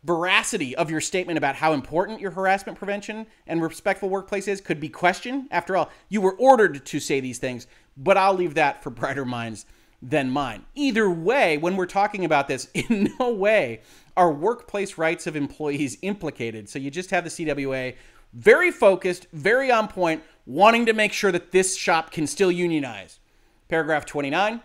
[0.06, 4.80] veracity of your statement about how important your harassment prevention and respectful workplace is could
[4.80, 5.48] be questioned.
[5.52, 7.68] After all, you were ordered to say these things,
[7.98, 9.66] but I'll leave that for brighter minds
[10.02, 10.66] than mine.
[10.76, 13.82] Either way, when we're talking about this, in no way
[14.16, 16.70] are workplace rights of employees implicated.
[16.70, 17.96] So you just have the CWA
[18.34, 23.20] very focused, very on point, wanting to make sure that this shop can still unionize.
[23.70, 24.62] Paragraph 29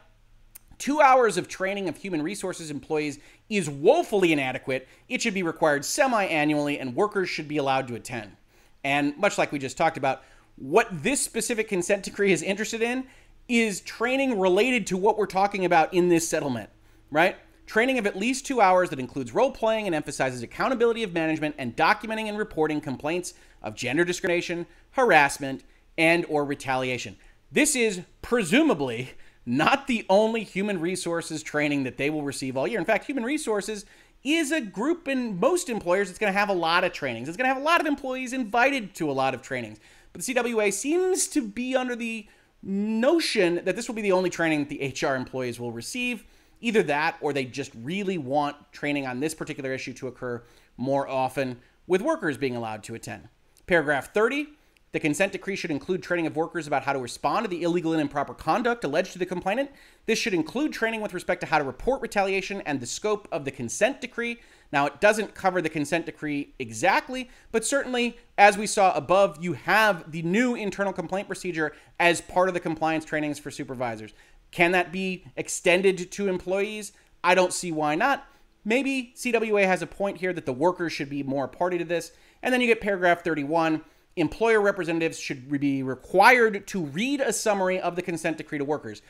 [0.79, 3.19] Two hours of training of human resources employees
[3.51, 4.87] is woefully inadequate.
[5.09, 8.37] It should be required semi annually, and workers should be allowed to attend.
[8.85, 10.23] And much like we just talked about,
[10.55, 13.07] what this specific consent decree is interested in
[13.49, 16.71] is training related to what we're talking about in this settlement,
[17.11, 17.37] right?
[17.67, 21.57] Training of at least two hours that includes role playing and emphasizes accountability of management
[21.59, 25.65] and documenting and reporting complaints of gender discrimination, harassment,
[25.97, 27.17] and or retaliation.
[27.51, 29.11] This is presumably
[29.47, 32.79] not the only human resources training that they will receive all year.
[32.79, 33.87] In fact, human resources
[34.23, 37.29] is a group in most employers that's going to have a lot of trainings.
[37.29, 39.79] It's going to have a lot of employees invited to a lot of trainings.
[40.13, 42.27] But the CWA seems to be under the
[42.63, 46.25] notion that this will be the only training that the HR employees will receive.
[46.61, 50.43] Either that or they just really want training on this particular issue to occur
[50.77, 53.29] more often, with workers being allowed to attend.
[53.69, 54.49] Paragraph 30
[54.93, 57.93] the consent decree should include training of workers about how to respond to the illegal
[57.93, 59.71] and improper conduct alleged to the complainant.
[60.07, 63.45] This should include training with respect to how to report retaliation and the scope of
[63.45, 64.39] the consent decree.
[64.73, 69.53] Now, it doesn't cover the consent decree exactly, but certainly, as we saw above, you
[69.53, 74.15] have the new internal complaint procedure as part of the compliance trainings for supervisors.
[74.53, 76.93] Can that be extended to employees?
[77.23, 78.27] I don't see why not.
[78.65, 82.13] Maybe CWA has a point here that the workers should be more party to this.
[82.43, 83.83] And then you get paragraph 31
[84.17, 89.03] employer representatives should be required to read a summary of the consent decree to workers.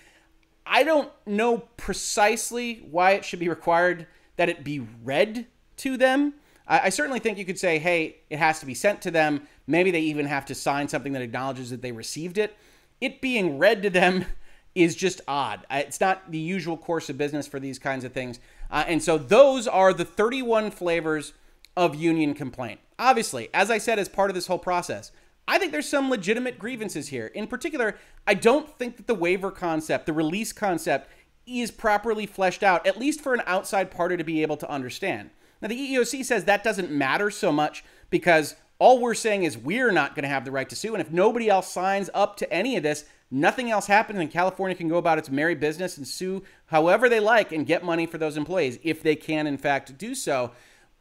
[0.66, 4.06] I don't know precisely why it should be required
[4.36, 5.46] that it be read
[5.78, 6.34] to them.
[6.70, 9.48] I, certainly think you could say, hey, it has to be sent to them.
[9.66, 12.54] Maybe they even have to sign something that acknowledges that they received it.
[13.00, 14.26] It being read to them
[14.74, 15.64] is just odd.
[15.70, 18.38] It's not the usual course of business for these kinds of things.
[18.70, 21.32] Uh, and so those are the 31 flavors
[21.78, 22.80] of union complaint.
[22.98, 25.12] Obviously, as I said, as part of this whole process,
[25.46, 27.28] I think there's some legitimate grievances here.
[27.28, 31.08] In particular, I don't think that the waiver concept, the release concept,
[31.46, 35.30] is properly fleshed out, at least for an outside party to be able to understand.
[35.62, 39.92] Now, the EEOC says that doesn't matter so much because all we're saying is we're
[39.92, 40.94] not going to have the right to sue.
[40.94, 44.76] And if nobody else signs up to any of this, nothing else happens, and California
[44.76, 48.18] can go about its merry business and sue however they like and get money for
[48.18, 50.50] those employees if they can, in fact, do so.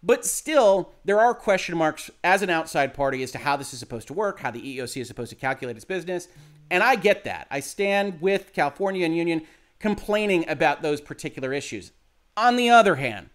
[0.04, 3.80] But still, there are question marks as an outside party as to how this is
[3.80, 6.28] supposed to work, how the EEOC is supposed to calculate its business.
[6.70, 7.48] And I get that.
[7.50, 9.44] I stand with California and Union
[9.80, 11.92] complaining about those particular issues.
[12.36, 13.30] On the other hand,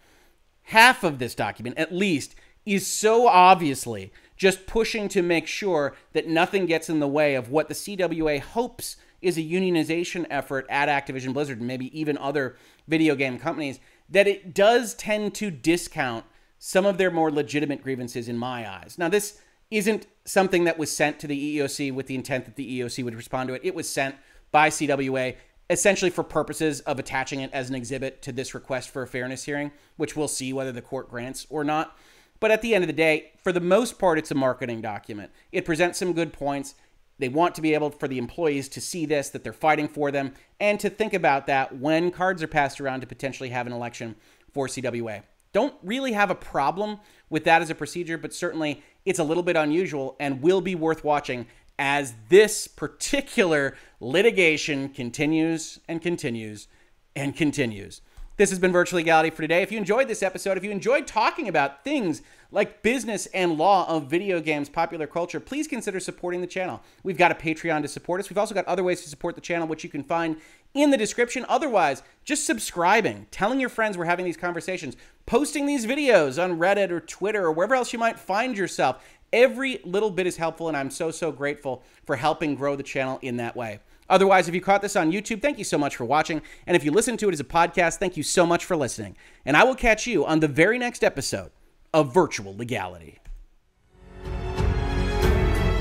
[0.64, 2.34] half of this document, at least,
[2.64, 7.48] is so obviously just pushing to make sure that nothing gets in the way of
[7.48, 12.56] what the CWA hopes is a unionization effort at Activision Blizzard and maybe even other
[12.88, 16.24] video game companies, that it does tend to discount
[16.64, 18.94] some of their more legitimate grievances in my eyes.
[18.96, 19.40] Now, this
[19.72, 23.16] isn't something that was sent to the EEOC with the intent that the EEOC would
[23.16, 23.62] respond to it.
[23.64, 24.14] It was sent
[24.52, 25.34] by CWA
[25.68, 29.42] essentially for purposes of attaching it as an exhibit to this request for a fairness
[29.42, 31.98] hearing, which we'll see whether the court grants or not.
[32.38, 35.32] But at the end of the day, for the most part, it's a marketing document.
[35.50, 36.76] It presents some good points.
[37.18, 40.12] They want to be able for the employees to see this, that they're fighting for
[40.12, 43.72] them, and to think about that when cards are passed around to potentially have an
[43.72, 44.14] election
[44.52, 45.24] for CWA.
[45.52, 46.98] Don't really have a problem
[47.28, 50.74] with that as a procedure, but certainly it's a little bit unusual and will be
[50.74, 51.46] worth watching
[51.78, 56.68] as this particular litigation continues and continues
[57.16, 58.00] and continues.
[58.38, 59.62] This has been Virtual Legality for today.
[59.62, 63.86] If you enjoyed this episode, if you enjoyed talking about things like business and law
[63.88, 66.80] of video games, popular culture, please consider supporting the channel.
[67.02, 68.30] We've got a Patreon to support us.
[68.30, 70.36] We've also got other ways to support the channel, which you can find
[70.74, 71.44] in the description.
[71.48, 74.96] Otherwise, just subscribing, telling your friends we're having these conversations,
[75.26, 79.04] posting these videos on Reddit or Twitter or wherever else you might find yourself.
[79.32, 83.18] Every little bit is helpful, and I'm so, so grateful for helping grow the channel
[83.22, 83.80] in that way.
[84.10, 86.42] Otherwise, if you caught this on YouTube, thank you so much for watching.
[86.66, 89.16] And if you listen to it as a podcast, thank you so much for listening.
[89.46, 91.50] And I will catch you on the very next episode
[91.94, 93.21] of Virtual Legality.